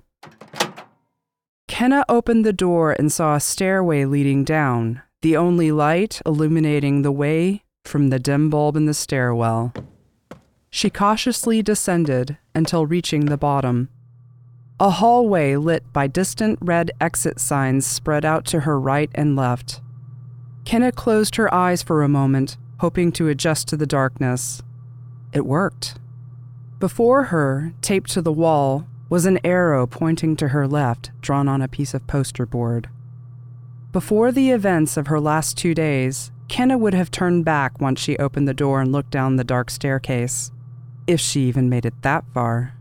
Kenna 1.68 2.04
opened 2.10 2.46
the 2.46 2.54
door 2.54 2.92
and 2.92 3.12
saw 3.12 3.36
a 3.36 3.40
stairway 3.40 4.06
leading 4.06 4.44
down, 4.44 5.02
the 5.22 5.38
only 5.38 5.72
light 5.72 6.22
illuminating 6.26 7.02
the 7.02 7.12
way 7.12 7.64
from 7.86 8.10
the 8.10 8.20
dim 8.20 8.50
bulb 8.50 8.76
in 8.76 8.86
the 8.86 8.94
stairwell. 8.94 9.74
She 10.70 10.90
cautiously 10.90 11.62
descended 11.62 12.38
until 12.54 12.86
reaching 12.86 13.26
the 13.26 13.38
bottom. 13.38 13.90
A 14.82 14.90
hallway 14.90 15.58
lit 15.58 15.84
by 15.94 16.08
distant 16.08 16.58
red 16.60 16.90
exit 17.00 17.40
signs 17.40 17.86
spread 17.86 18.26
out 18.26 18.46
to 18.46 18.62
her 18.62 18.80
right 18.80 19.12
and 19.14 19.36
left. 19.36 19.80
Kenna 20.66 20.92
closed 20.92 21.36
her 21.36 21.54
eyes 21.54 21.84
for 21.84 22.02
a 22.02 22.10
moment, 22.10 22.58
hoping 22.80 23.12
to 23.12 23.28
adjust 23.28 23.68
to 23.68 23.78
the 23.78 23.86
darkness. 23.86 24.64
It 25.34 25.46
worked. 25.46 26.00
Before 26.80 27.26
her, 27.26 27.74
taped 27.84 28.10
to 28.14 28.24
the 28.24 28.32
wall, 28.32 28.88
was 29.08 29.28
an 29.28 29.38
arrow 29.44 29.86
pointing 29.86 30.36
to 30.38 30.48
her 30.48 30.68
left, 30.68 31.12
drawn 31.22 31.48
on 31.48 31.62
a 31.62 31.68
piece 31.68 31.94
of 31.94 32.08
poster 32.08 32.48
board. 32.48 32.90
Before 33.92 34.32
the 34.32 34.50
events 34.50 34.98
of 34.98 35.06
her 35.06 35.20
last 35.20 35.60
two 35.60 35.76
days, 35.76 36.32
Kenna 36.48 36.80
would 36.80 36.96
have 36.96 37.12
turned 37.12 37.46
back 37.46 37.80
once 37.80 38.00
she 38.00 38.18
opened 38.18 38.48
the 38.48 38.54
door 38.56 38.82
and 38.82 38.92
looked 38.92 39.12
down 39.12 39.36
the 39.36 39.44
dark 39.44 39.70
staircase, 39.70 40.52
if 41.06 41.20
she 41.20 41.42
even 41.42 41.70
made 41.70 41.86
it 41.86 42.02
that 42.02 42.26
far. 42.34 42.74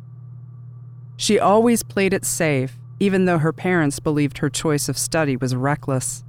She 1.21 1.39
always 1.39 1.83
played 1.83 2.15
it 2.15 2.25
safe, 2.25 2.79
even 2.99 3.27
though 3.27 3.37
her 3.37 3.53
parents 3.53 4.01
believed 4.01 4.39
her 4.39 4.49
choice 4.49 4.89
of 4.89 4.97
study 4.97 5.37
was 5.37 5.55
reckless. 5.55 6.25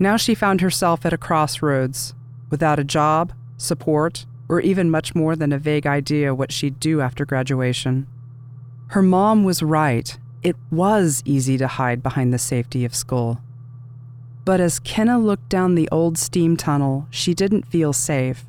Now 0.00 0.16
she 0.16 0.34
found 0.34 0.60
herself 0.60 1.06
at 1.06 1.12
a 1.12 1.16
crossroads, 1.16 2.14
without 2.50 2.80
a 2.80 2.84
job, 2.84 3.32
support, 3.58 4.26
or 4.48 4.60
even 4.60 4.90
much 4.90 5.14
more 5.14 5.36
than 5.36 5.52
a 5.52 5.58
vague 5.58 5.86
idea 5.86 6.34
what 6.34 6.50
she'd 6.50 6.80
do 6.80 7.00
after 7.00 7.24
graduation. 7.24 8.08
Her 8.88 9.02
mom 9.02 9.44
was 9.44 9.62
right. 9.62 10.18
It 10.42 10.56
was 10.68 11.22
easy 11.24 11.56
to 11.56 11.68
hide 11.68 12.02
behind 12.02 12.34
the 12.34 12.38
safety 12.38 12.84
of 12.84 12.96
school. 12.96 13.40
But 14.44 14.58
as 14.60 14.80
Kenna 14.80 15.20
looked 15.20 15.48
down 15.48 15.76
the 15.76 15.88
old 15.92 16.18
steam 16.18 16.56
tunnel, 16.56 17.06
she 17.08 17.34
didn't 17.34 17.68
feel 17.68 17.92
safe. 17.92 18.46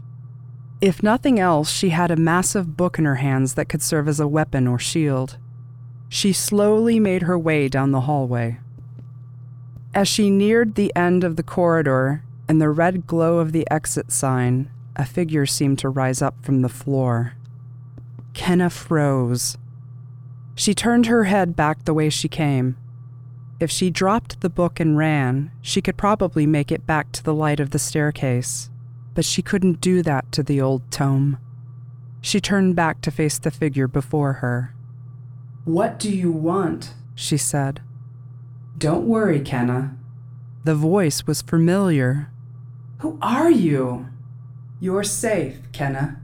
If 0.81 1.03
nothing 1.03 1.39
else, 1.39 1.69
she 1.69 1.89
had 1.89 2.09
a 2.09 2.15
massive 2.15 2.75
book 2.75 2.97
in 2.97 3.05
her 3.05 3.17
hands 3.17 3.53
that 3.53 3.69
could 3.69 3.83
serve 3.83 4.07
as 4.07 4.19
a 4.19 4.27
weapon 4.27 4.65
or 4.65 4.79
shield. 4.79 5.37
She 6.09 6.33
slowly 6.33 6.99
made 6.99 7.21
her 7.21 7.37
way 7.37 7.69
down 7.69 7.91
the 7.91 8.01
hallway. 8.01 8.59
As 9.93 10.07
she 10.07 10.29
neared 10.29 10.75
the 10.75 10.93
end 10.95 11.23
of 11.23 11.35
the 11.35 11.43
corridor 11.43 12.23
and 12.47 12.59
the 12.59 12.69
red 12.69 13.05
glow 13.05 13.37
of 13.37 13.51
the 13.51 13.69
exit 13.71 14.11
sign, 14.11 14.69
a 14.95 15.05
figure 15.05 15.45
seemed 15.45 15.79
to 15.79 15.89
rise 15.89 16.21
up 16.21 16.43
from 16.43 16.61
the 16.61 16.69
floor. 16.69 17.33
Kenna 18.33 18.69
froze. 18.69 19.57
She 20.55 20.73
turned 20.73 21.05
her 21.05 21.25
head 21.25 21.55
back 21.55 21.85
the 21.85 21.93
way 21.93 22.09
she 22.09 22.27
came. 22.27 22.75
If 23.59 23.69
she 23.69 23.89
dropped 23.89 24.41
the 24.41 24.49
book 24.49 24.79
and 24.79 24.97
ran, 24.97 25.51
she 25.61 25.81
could 25.81 25.97
probably 25.97 26.45
make 26.45 26.71
it 26.71 26.87
back 26.87 27.11
to 27.13 27.23
the 27.23 27.33
light 27.33 27.59
of 27.59 27.69
the 27.69 27.79
staircase, 27.79 28.69
but 29.13 29.25
she 29.25 29.41
couldn't 29.41 29.81
do 29.81 30.01
that 30.01 30.31
to 30.31 30.43
the 30.43 30.59
old 30.59 30.89
tome. 30.91 31.37
She 32.21 32.41
turned 32.41 32.75
back 32.75 33.01
to 33.01 33.11
face 33.11 33.37
the 33.37 33.51
figure 33.51 33.87
before 33.87 34.33
her. 34.33 34.73
What 35.65 35.99
do 35.99 36.09
you 36.09 36.31
want? 36.31 36.93
she 37.15 37.37
said. 37.37 37.81
Don't 38.77 39.05
worry, 39.05 39.41
Kenna. 39.41 39.97
The 40.63 40.75
voice 40.75 41.27
was 41.27 41.41
familiar. 41.41 42.31
Who 42.99 43.17
are 43.21 43.51
you? 43.51 44.07
You're 44.79 45.03
safe, 45.03 45.59
Kenna. 45.71 46.21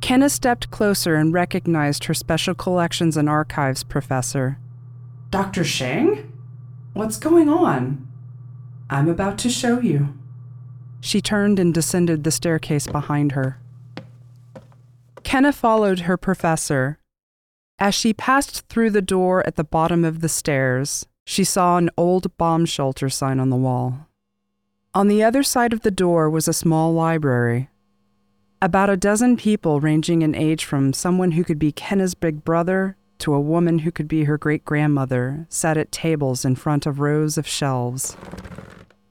Kenna 0.00 0.28
stepped 0.28 0.70
closer 0.70 1.14
and 1.16 1.32
recognized 1.32 2.04
her 2.04 2.14
special 2.14 2.54
collections 2.54 3.16
and 3.16 3.28
archives 3.28 3.82
professor. 3.82 4.58
Dr. 5.30 5.64
Shang? 5.64 6.30
What's 6.92 7.16
going 7.16 7.48
on? 7.48 8.06
I'm 8.88 9.08
about 9.08 9.38
to 9.38 9.50
show 9.50 9.80
you. 9.80 10.14
She 11.00 11.20
turned 11.20 11.58
and 11.58 11.74
descended 11.74 12.22
the 12.22 12.30
staircase 12.30 12.86
behind 12.86 13.32
her. 13.32 13.58
Kenna 15.22 15.52
followed 15.52 16.00
her 16.00 16.16
professor. 16.16 16.98
As 17.78 17.94
she 17.94 18.14
passed 18.14 18.68
through 18.68 18.90
the 18.90 19.02
door 19.02 19.44
at 19.46 19.56
the 19.56 19.64
bottom 19.64 20.04
of 20.04 20.20
the 20.20 20.28
stairs, 20.28 21.06
she 21.24 21.42
saw 21.42 21.76
an 21.76 21.90
old 21.96 22.36
bomb 22.36 22.66
shelter 22.66 23.08
sign 23.08 23.40
on 23.40 23.50
the 23.50 23.56
wall. 23.56 24.06
On 24.94 25.08
the 25.08 25.24
other 25.24 25.42
side 25.42 25.72
of 25.72 25.80
the 25.80 25.90
door 25.90 26.30
was 26.30 26.46
a 26.46 26.52
small 26.52 26.92
library. 26.92 27.68
About 28.62 28.90
a 28.90 28.96
dozen 28.96 29.36
people, 29.36 29.80
ranging 29.80 30.22
in 30.22 30.34
age 30.34 30.64
from 30.64 30.92
someone 30.92 31.32
who 31.32 31.42
could 31.42 31.58
be 31.58 31.72
Kenna's 31.72 32.14
big 32.14 32.44
brother 32.44 32.96
to 33.18 33.34
a 33.34 33.40
woman 33.40 33.80
who 33.80 33.90
could 33.90 34.08
be 34.08 34.24
her 34.24 34.38
great 34.38 34.64
grandmother, 34.64 35.46
sat 35.48 35.76
at 35.76 35.90
tables 35.90 36.44
in 36.44 36.54
front 36.54 36.86
of 36.86 37.00
rows 37.00 37.36
of 37.36 37.46
shelves. 37.46 38.16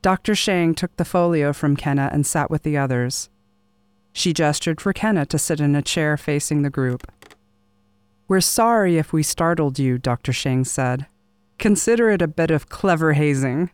Dr. 0.02 0.36
Shang 0.36 0.73
took 0.73 0.95
the 0.95 1.06
folio 1.06 1.54
from 1.54 1.76
Kenna 1.76 2.10
and 2.13 2.26
sat 2.26 2.49
with 2.49 2.63
the 2.63 2.78
others. 2.78 3.30
She 4.13 4.34
gestured 4.34 4.80
for 4.80 4.93
Kenna 4.93 5.26
to 5.28 5.39
sit 5.39 5.60
in 5.60 5.76
a 5.76 5.82
chair 5.82 6.17
facing 6.17 6.62
the 6.62 6.69
group. 6.69 7.12
We're 8.28 8.42
sorry 8.42 8.98
if 8.98 9.12
we 9.12 9.24
startled 9.24 9.80
you, 9.80 9.98
Dr. 9.98 10.34
Shang 10.34 10.64
said. 10.64 11.08
Consider 11.60 12.10
it 12.10 12.22
a 12.22 12.28
bit 12.28 12.52
of 12.52 12.70
clever 12.70 13.14
hazing. 13.14 13.70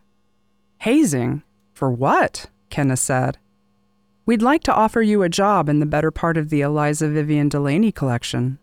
Hazing? 0.78 1.42
For 1.72 1.90
what? 1.90 2.46
Kenna 2.68 2.96
said. 2.96 3.38
We'd 4.26 4.42
like 4.42 4.62
to 4.64 4.74
offer 4.74 5.02
you 5.02 5.22
a 5.22 5.28
job 5.28 5.68
in 5.68 5.80
the 5.80 5.86
better 5.86 6.10
part 6.10 6.36
of 6.36 6.50
the 6.50 6.60
Eliza 6.60 7.08
Vivian 7.08 7.48
Delaney 7.48 7.90
collection. 7.90 8.58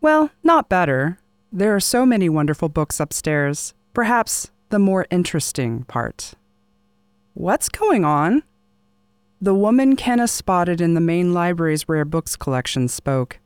Well, 0.00 0.30
not 0.42 0.68
better. 0.68 1.18
There 1.52 1.74
are 1.74 1.80
so 1.80 2.04
many 2.04 2.28
wonderful 2.28 2.68
books 2.68 2.98
upstairs. 2.98 3.74
Perhaps 3.94 4.50
the 4.70 4.78
more 4.78 5.06
interesting 5.10 5.84
part. 5.84 6.34
What's 7.34 7.68
going 7.68 8.04
on? 8.04 8.42
The 9.40 9.54
woman 9.54 9.96
Kenna 9.96 10.28
spotted 10.28 10.80
in 10.80 10.94
the 10.94 11.00
main 11.00 11.34
library's 11.34 11.88
rare 11.88 12.04
books 12.04 12.34
collection 12.36 12.88
spoke. 12.88 13.38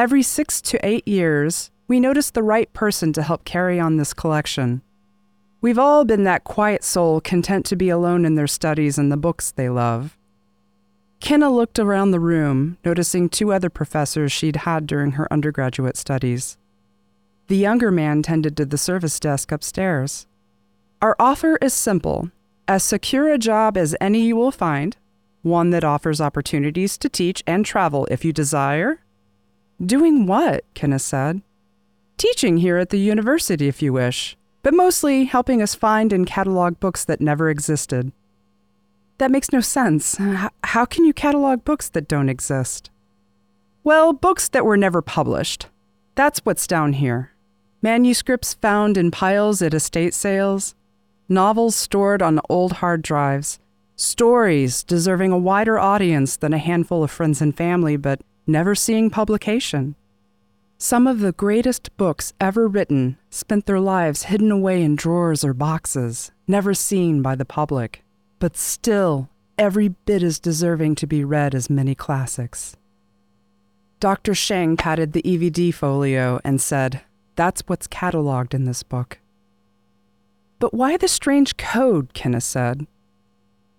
Every 0.00 0.22
six 0.22 0.62
to 0.62 0.78
eight 0.82 1.06
years, 1.06 1.70
we 1.86 2.00
notice 2.00 2.30
the 2.30 2.42
right 2.42 2.72
person 2.72 3.12
to 3.12 3.22
help 3.22 3.44
carry 3.44 3.78
on 3.78 3.98
this 3.98 4.14
collection. 4.14 4.80
We've 5.60 5.78
all 5.78 6.06
been 6.06 6.24
that 6.24 6.42
quiet 6.42 6.82
soul 6.84 7.20
content 7.20 7.66
to 7.66 7.76
be 7.76 7.90
alone 7.90 8.24
in 8.24 8.34
their 8.34 8.46
studies 8.46 8.96
and 8.96 9.12
the 9.12 9.18
books 9.18 9.50
they 9.50 9.68
love. 9.68 10.16
Kenna 11.20 11.50
looked 11.50 11.78
around 11.78 12.12
the 12.12 12.18
room, 12.18 12.78
noticing 12.82 13.28
two 13.28 13.52
other 13.52 13.68
professors 13.68 14.32
she'd 14.32 14.64
had 14.64 14.86
during 14.86 15.12
her 15.12 15.30
undergraduate 15.30 15.98
studies. 15.98 16.56
The 17.48 17.58
younger 17.58 17.90
man 17.90 18.22
tended 18.22 18.56
to 18.56 18.64
the 18.64 18.78
service 18.78 19.20
desk 19.20 19.52
upstairs. 19.52 20.26
Our 21.02 21.14
offer 21.18 21.58
is 21.60 21.74
simple 21.74 22.30
as 22.66 22.82
secure 22.82 23.28
a 23.28 23.36
job 23.36 23.76
as 23.76 23.94
any 24.00 24.22
you 24.22 24.36
will 24.36 24.50
find, 24.50 24.96
one 25.42 25.68
that 25.72 25.84
offers 25.84 26.22
opportunities 26.22 26.96
to 26.96 27.10
teach 27.10 27.42
and 27.46 27.66
travel 27.66 28.08
if 28.10 28.24
you 28.24 28.32
desire. 28.32 29.00
Doing 29.84 30.26
what? 30.26 30.64
Kenna 30.74 30.98
said. 30.98 31.40
Teaching 32.18 32.58
here 32.58 32.76
at 32.76 32.90
the 32.90 32.98
university 32.98 33.66
if 33.66 33.80
you 33.80 33.94
wish, 33.94 34.36
but 34.62 34.74
mostly 34.74 35.24
helping 35.24 35.62
us 35.62 35.74
find 35.74 36.12
and 36.12 36.26
catalog 36.26 36.78
books 36.80 37.04
that 37.06 37.20
never 37.20 37.48
existed. 37.48 38.12
That 39.16 39.30
makes 39.30 39.52
no 39.52 39.60
sense. 39.60 40.18
How 40.64 40.84
can 40.84 41.04
you 41.04 41.14
catalog 41.14 41.64
books 41.64 41.88
that 41.90 42.08
don't 42.08 42.28
exist? 42.28 42.90
Well, 43.82 44.12
books 44.12 44.48
that 44.50 44.66
were 44.66 44.76
never 44.76 45.00
published. 45.00 45.68
That's 46.14 46.40
what's 46.40 46.66
down 46.66 46.94
here. 46.94 47.32
Manuscripts 47.80 48.52
found 48.52 48.98
in 48.98 49.10
piles 49.10 49.62
at 49.62 49.72
estate 49.72 50.12
sales, 50.12 50.74
novels 51.26 51.74
stored 51.74 52.20
on 52.20 52.40
old 52.50 52.72
hard 52.74 53.00
drives, 53.00 53.58
stories 53.96 54.84
deserving 54.84 55.32
a 55.32 55.38
wider 55.38 55.78
audience 55.78 56.36
than 56.36 56.52
a 56.52 56.58
handful 56.58 57.02
of 57.02 57.10
friends 57.10 57.40
and 57.40 57.56
family, 57.56 57.96
but 57.96 58.20
never 58.50 58.74
seeing 58.74 59.10
publication. 59.10 59.94
Some 60.78 61.06
of 61.06 61.20
the 61.20 61.32
greatest 61.32 61.96
books 61.96 62.32
ever 62.40 62.66
written 62.66 63.18
spent 63.28 63.66
their 63.66 63.80
lives 63.80 64.24
hidden 64.24 64.50
away 64.50 64.82
in 64.82 64.96
drawers 64.96 65.44
or 65.44 65.52
boxes, 65.52 66.32
never 66.48 66.72
seen 66.72 67.22
by 67.22 67.34
the 67.34 67.44
public, 67.44 68.02
but 68.38 68.56
still 68.56 69.28
every 69.58 69.88
bit 69.88 70.22
as 70.22 70.40
deserving 70.40 70.94
to 70.96 71.06
be 71.06 71.22
read 71.22 71.54
as 71.54 71.68
many 71.68 71.94
classics. 71.94 72.76
Dr. 74.00 74.34
Sheng 74.34 74.78
patted 74.78 75.12
the 75.12 75.22
EVD 75.22 75.74
folio 75.74 76.40
and 76.42 76.58
said, 76.58 77.02
That's 77.36 77.60
what's 77.66 77.86
cataloged 77.86 78.54
in 78.54 78.64
this 78.64 78.82
book. 78.82 79.18
But 80.58 80.72
why 80.72 80.96
the 80.96 81.08
strange 81.08 81.58
code? 81.58 82.14
Kenna 82.14 82.40
said. 82.40 82.86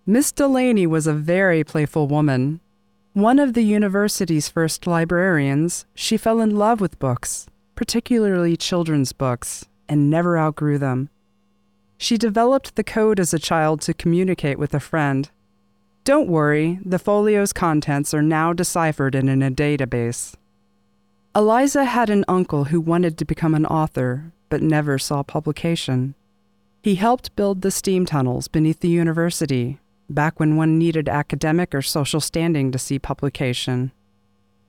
Miss 0.05 0.31
Delaney 0.31 0.85
was 0.85 1.07
a 1.07 1.13
very 1.13 1.63
playful 1.63 2.07
woman. 2.07 2.59
One 3.13 3.39
of 3.39 3.55
the 3.55 3.63
university's 3.63 4.47
first 4.47 4.87
librarians, 4.87 5.85
she 5.93 6.15
fell 6.15 6.39
in 6.39 6.55
love 6.55 6.79
with 6.79 6.97
books, 6.97 7.45
particularly 7.75 8.55
children's 8.55 9.11
books, 9.11 9.65
and 9.89 10.09
never 10.09 10.39
outgrew 10.39 10.77
them. 10.77 11.09
She 11.97 12.17
developed 12.17 12.77
the 12.77 12.85
code 12.85 13.19
as 13.19 13.33
a 13.33 13.37
child 13.39 13.81
to 13.81 13.93
communicate 13.93 14.57
with 14.57 14.73
a 14.73 14.79
friend. 14.79 15.29
Don't 16.05 16.29
worry, 16.29 16.79
the 16.85 16.97
folio's 16.97 17.51
contents 17.51 18.13
are 18.13 18.21
now 18.21 18.53
deciphered 18.53 19.13
and 19.13 19.29
in 19.29 19.43
a 19.43 19.51
database. 19.51 20.35
Eliza 21.35 21.83
had 21.83 22.09
an 22.09 22.23
uncle 22.29 22.65
who 22.65 22.79
wanted 22.79 23.17
to 23.17 23.25
become 23.25 23.53
an 23.53 23.65
author, 23.65 24.31
but 24.47 24.61
never 24.61 24.97
saw 24.97 25.21
publication. 25.21 26.15
He 26.81 26.95
helped 26.95 27.35
build 27.35 27.61
the 27.61 27.71
steam 27.71 28.05
tunnels 28.05 28.47
beneath 28.47 28.79
the 28.79 28.87
university, 28.87 29.80
back 30.11 30.39
when 30.39 30.55
one 30.55 30.77
needed 30.77 31.09
academic 31.09 31.73
or 31.73 31.81
social 31.81 32.21
standing 32.21 32.71
to 32.71 32.79
see 32.79 32.99
publication. 32.99 33.91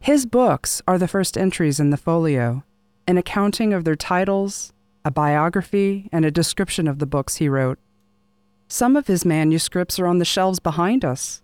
His 0.00 0.26
books 0.26 0.82
are 0.88 0.98
the 0.98 1.08
first 1.08 1.38
entries 1.38 1.78
in 1.78 1.90
the 1.90 1.96
folio, 1.96 2.64
an 3.06 3.18
accounting 3.18 3.72
of 3.72 3.84
their 3.84 3.96
titles, 3.96 4.72
a 5.04 5.10
biography, 5.10 6.08
and 6.12 6.24
a 6.24 6.30
description 6.30 6.88
of 6.88 6.98
the 6.98 7.06
books 7.06 7.36
he 7.36 7.48
wrote. 7.48 7.78
Some 8.68 8.96
of 8.96 9.06
his 9.06 9.24
manuscripts 9.24 9.98
are 9.98 10.06
on 10.06 10.18
the 10.18 10.24
shelves 10.24 10.58
behind 10.58 11.04
us. 11.04 11.42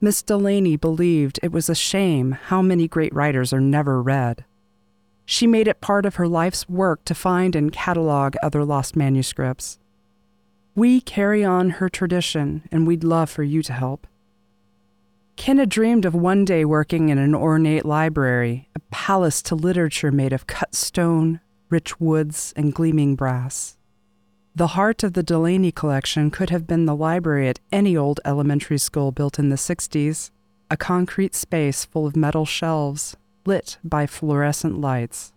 Miss 0.00 0.22
Delaney 0.22 0.76
believed 0.76 1.40
it 1.42 1.52
was 1.52 1.68
a 1.68 1.74
shame 1.74 2.32
how 2.32 2.60
many 2.62 2.88
great 2.88 3.14
writers 3.14 3.52
are 3.52 3.60
never 3.60 4.02
read. 4.02 4.44
She 5.24 5.46
made 5.46 5.68
it 5.68 5.80
part 5.80 6.06
of 6.06 6.16
her 6.16 6.28
life's 6.28 6.68
work 6.68 7.04
to 7.06 7.14
find 7.14 7.56
and 7.56 7.72
catalog 7.72 8.36
other 8.42 8.64
lost 8.64 8.94
manuscripts. 8.94 9.78
We 10.76 11.00
carry 11.00 11.42
on 11.42 11.70
her 11.70 11.88
tradition, 11.88 12.68
and 12.70 12.86
we'd 12.86 13.02
love 13.02 13.30
for 13.30 13.42
you 13.42 13.62
to 13.62 13.72
help. 13.72 14.06
Kenna 15.36 15.64
dreamed 15.64 16.04
of 16.04 16.14
one 16.14 16.44
day 16.44 16.66
working 16.66 17.08
in 17.08 17.16
an 17.16 17.34
ornate 17.34 17.86
library, 17.86 18.68
a 18.74 18.80
palace 18.90 19.40
to 19.44 19.54
literature 19.54 20.12
made 20.12 20.34
of 20.34 20.46
cut 20.46 20.74
stone, 20.74 21.40
rich 21.70 21.98
woods, 21.98 22.52
and 22.56 22.74
gleaming 22.74 23.16
brass. 23.16 23.78
The 24.54 24.68
heart 24.68 25.02
of 25.02 25.14
the 25.14 25.22
Delaney 25.22 25.72
collection 25.72 26.30
could 26.30 26.50
have 26.50 26.66
been 26.66 26.84
the 26.84 26.94
library 26.94 27.48
at 27.48 27.60
any 27.72 27.96
old 27.96 28.20
elementary 28.26 28.78
school 28.78 29.12
built 29.12 29.38
in 29.38 29.48
the 29.48 29.56
60s, 29.56 30.30
a 30.70 30.76
concrete 30.76 31.34
space 31.34 31.86
full 31.86 32.06
of 32.06 32.16
metal 32.16 32.44
shelves, 32.44 33.16
lit 33.46 33.78
by 33.82 34.06
fluorescent 34.06 34.78
lights 34.78 35.32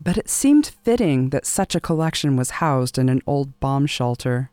but 0.00 0.16
it 0.16 0.28
seemed 0.28 0.66
fitting 0.82 1.30
that 1.30 1.46
such 1.46 1.74
a 1.74 1.80
collection 1.80 2.36
was 2.36 2.62
housed 2.62 2.98
in 2.98 3.08
an 3.08 3.22
old 3.26 3.58
bomb 3.60 3.86
shelter. 3.86 4.50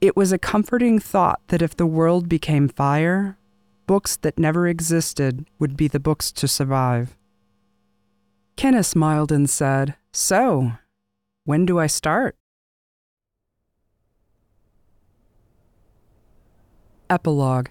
It 0.00 0.16
was 0.16 0.32
a 0.32 0.38
comforting 0.38 0.98
thought 0.98 1.40
that 1.48 1.62
if 1.62 1.76
the 1.76 1.86
world 1.86 2.28
became 2.28 2.68
fire, 2.68 3.38
books 3.86 4.16
that 4.18 4.38
never 4.38 4.68
existed 4.68 5.46
would 5.58 5.76
be 5.76 5.88
the 5.88 6.00
books 6.00 6.30
to 6.32 6.46
survive. 6.46 7.16
Kenna 8.56 8.82
smiled 8.82 9.32
and 9.32 9.48
said, 9.48 9.96
So, 10.12 10.72
when 11.44 11.66
do 11.66 11.78
I 11.78 11.86
start? 11.86 12.36
Epilogue 17.08 17.68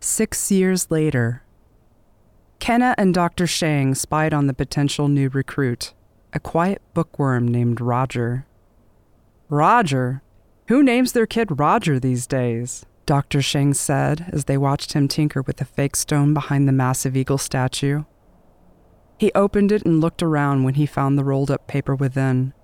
Six 0.00 0.50
years 0.50 0.90
later, 0.90 1.43
Kenna 2.64 2.94
and 2.96 3.12
Dr. 3.12 3.46
Shang 3.46 3.94
spied 3.94 4.32
on 4.32 4.46
the 4.46 4.54
potential 4.54 5.06
new 5.06 5.28
recruit, 5.28 5.92
a 6.32 6.40
quiet 6.40 6.80
bookworm 6.94 7.46
named 7.46 7.78
Roger. 7.78 8.46
Roger? 9.50 10.22
Who 10.68 10.82
names 10.82 11.12
their 11.12 11.26
kid 11.26 11.60
Roger 11.60 12.00
these 12.00 12.26
days? 12.26 12.86
Dr. 13.04 13.42
Shang 13.42 13.74
said 13.74 14.30
as 14.32 14.46
they 14.46 14.56
watched 14.56 14.94
him 14.94 15.08
tinker 15.08 15.42
with 15.42 15.58
the 15.58 15.66
fake 15.66 15.94
stone 15.94 16.32
behind 16.32 16.66
the 16.66 16.72
massive 16.72 17.18
eagle 17.18 17.36
statue. 17.36 18.04
He 19.18 19.30
opened 19.34 19.70
it 19.70 19.84
and 19.84 20.00
looked 20.00 20.22
around 20.22 20.64
when 20.64 20.72
he 20.72 20.86
found 20.86 21.18
the 21.18 21.24
rolled 21.24 21.50
up 21.50 21.66
paper 21.66 21.94
within. 21.94 22.54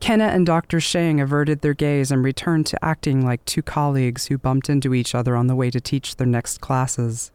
Kenna 0.00 0.28
and 0.28 0.46
Dr. 0.46 0.80
Shang 0.80 1.20
averted 1.20 1.60
their 1.60 1.74
gaze 1.74 2.10
and 2.10 2.24
returned 2.24 2.64
to 2.68 2.82
acting 2.82 3.22
like 3.22 3.44
two 3.44 3.60
colleagues 3.60 4.28
who 4.28 4.38
bumped 4.38 4.70
into 4.70 4.94
each 4.94 5.14
other 5.14 5.36
on 5.36 5.48
the 5.48 5.54
way 5.54 5.70
to 5.70 5.82
teach 5.82 6.16
their 6.16 6.26
next 6.26 6.62
classes. 6.62 7.30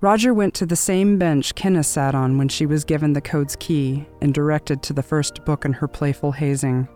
Roger 0.00 0.34
went 0.34 0.54
to 0.54 0.66
the 0.66 0.76
same 0.76 1.18
bench 1.18 1.54
Kenna 1.54 1.82
sat 1.82 2.14
on 2.14 2.36
when 2.36 2.48
she 2.48 2.66
was 2.66 2.84
given 2.84 3.12
the 3.12 3.20
code's 3.20 3.56
key 3.56 4.06
and 4.20 4.34
directed 4.34 4.82
to 4.82 4.92
the 4.92 5.02
first 5.02 5.44
book 5.44 5.64
in 5.64 5.72
her 5.72 5.88
playful 5.88 6.32
hazing. 6.32 6.88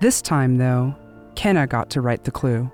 This 0.00 0.22
time, 0.22 0.56
though, 0.56 0.94
Kenna 1.34 1.66
got 1.66 1.90
to 1.90 2.00
write 2.00 2.24
the 2.24 2.30
clue. 2.30 2.70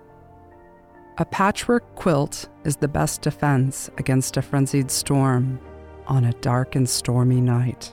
A 1.19 1.25
patchwork 1.25 1.95
quilt 1.97 2.49
is 2.65 2.77
the 2.77 2.89
best 2.89 3.23
defense 3.23 3.91
against 3.99 4.37
a 4.37 4.43
frenzied 4.43 4.91
storm 4.91 5.61
on 6.07 6.25
a 6.25 6.33
dark 6.35 6.75
and 6.75 6.89
stormy 6.89 7.41
night. 7.41 7.93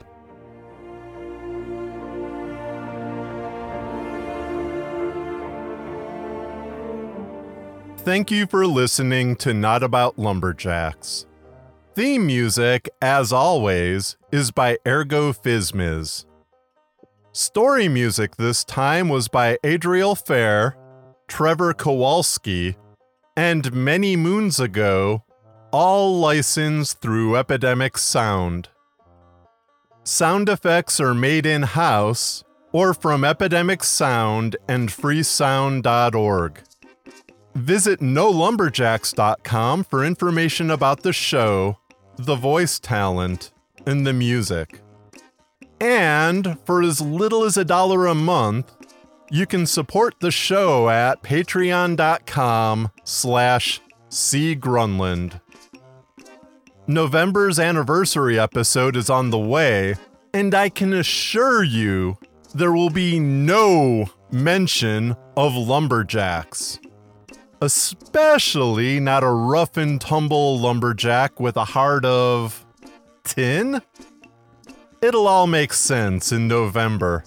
Thank 8.07 8.31
you 8.31 8.47
for 8.47 8.65
listening 8.65 9.35
to 9.35 9.53
Not 9.53 9.83
About 9.83 10.17
Lumberjacks. 10.17 11.25
Theme 11.93 12.25
music, 12.25 12.89
as 13.01 13.33
always, 13.33 14.15
is 14.31 14.49
by 14.51 14.77
Ergo 14.87 15.33
Phizmiz. 15.33 16.23
Story 17.33 17.89
music 17.89 18.37
this 18.37 18.63
time 18.63 19.09
was 19.09 19.27
by 19.27 19.57
Adriel 19.61 20.15
Fair, 20.15 20.77
Trevor 21.27 21.73
Kowalski, 21.73 22.77
and 23.35 23.73
many 23.73 24.15
moons 24.15 24.57
ago, 24.57 25.25
all 25.73 26.17
licensed 26.17 27.01
through 27.01 27.35
Epidemic 27.35 27.97
Sound. 27.97 28.69
Sound 30.05 30.47
effects 30.47 31.01
are 31.01 31.13
made 31.13 31.45
in 31.45 31.63
house 31.63 32.45
or 32.71 32.93
from 32.93 33.25
Epidemic 33.25 33.83
Sound 33.83 34.55
and 34.69 34.87
freesound.org. 34.87 36.61
Visit 37.57 37.99
nolumberjacks.com 37.99 39.83
for 39.83 40.05
information 40.05 40.71
about 40.71 41.03
the 41.03 41.13
show 41.13 41.77
the 42.17 42.35
voice 42.35 42.79
talent, 42.79 43.51
and 43.85 44.05
the 44.05 44.13
music. 44.13 44.81
And 45.79 46.57
for 46.65 46.81
as 46.81 46.99
little 46.99 47.43
as 47.43 47.57
a 47.57 47.65
dollar 47.65 48.07
a 48.07 48.15
month, 48.15 48.73
You 49.29 49.45
can 49.45 49.65
support 49.65 50.15
the 50.21 50.31
show 50.31 50.89
at 50.89 51.21
patreon.com 51.21 52.91
slash 53.03 53.81
cgrunland. 54.09 55.41
November's 56.87 57.59
anniversary 57.59 58.39
episode 58.39 58.95
is 58.95 59.09
on 59.09 59.31
the 59.31 59.37
way, 59.37 59.95
and 60.33 60.55
I 60.55 60.69
can 60.69 60.93
assure 60.93 61.61
you 61.61 62.17
there 62.55 62.71
will 62.71 62.89
be 62.89 63.19
no 63.19 64.05
mention 64.31 65.17
of 65.35 65.53
lumberjacks. 65.55 66.79
Especially 67.59 68.99
not 68.99 69.23
a 69.23 69.29
rough 69.29 69.77
and 69.77 69.99
tumble 69.99 70.59
lumberjack 70.59 71.39
with 71.39 71.57
a 71.57 71.65
heart 71.65 72.05
of 72.05 72.65
tin? 73.23 73.81
It'll 75.01 75.27
all 75.27 75.47
make 75.47 75.73
sense 75.73 76.31
in 76.31 76.47
November. 76.47 77.23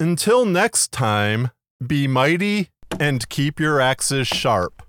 Until 0.00 0.44
next 0.44 0.92
time, 0.92 1.50
be 1.86 2.08
mighty 2.08 2.70
and 2.98 3.28
keep 3.28 3.60
your 3.60 3.80
axes 3.80 4.26
sharp. 4.26 4.79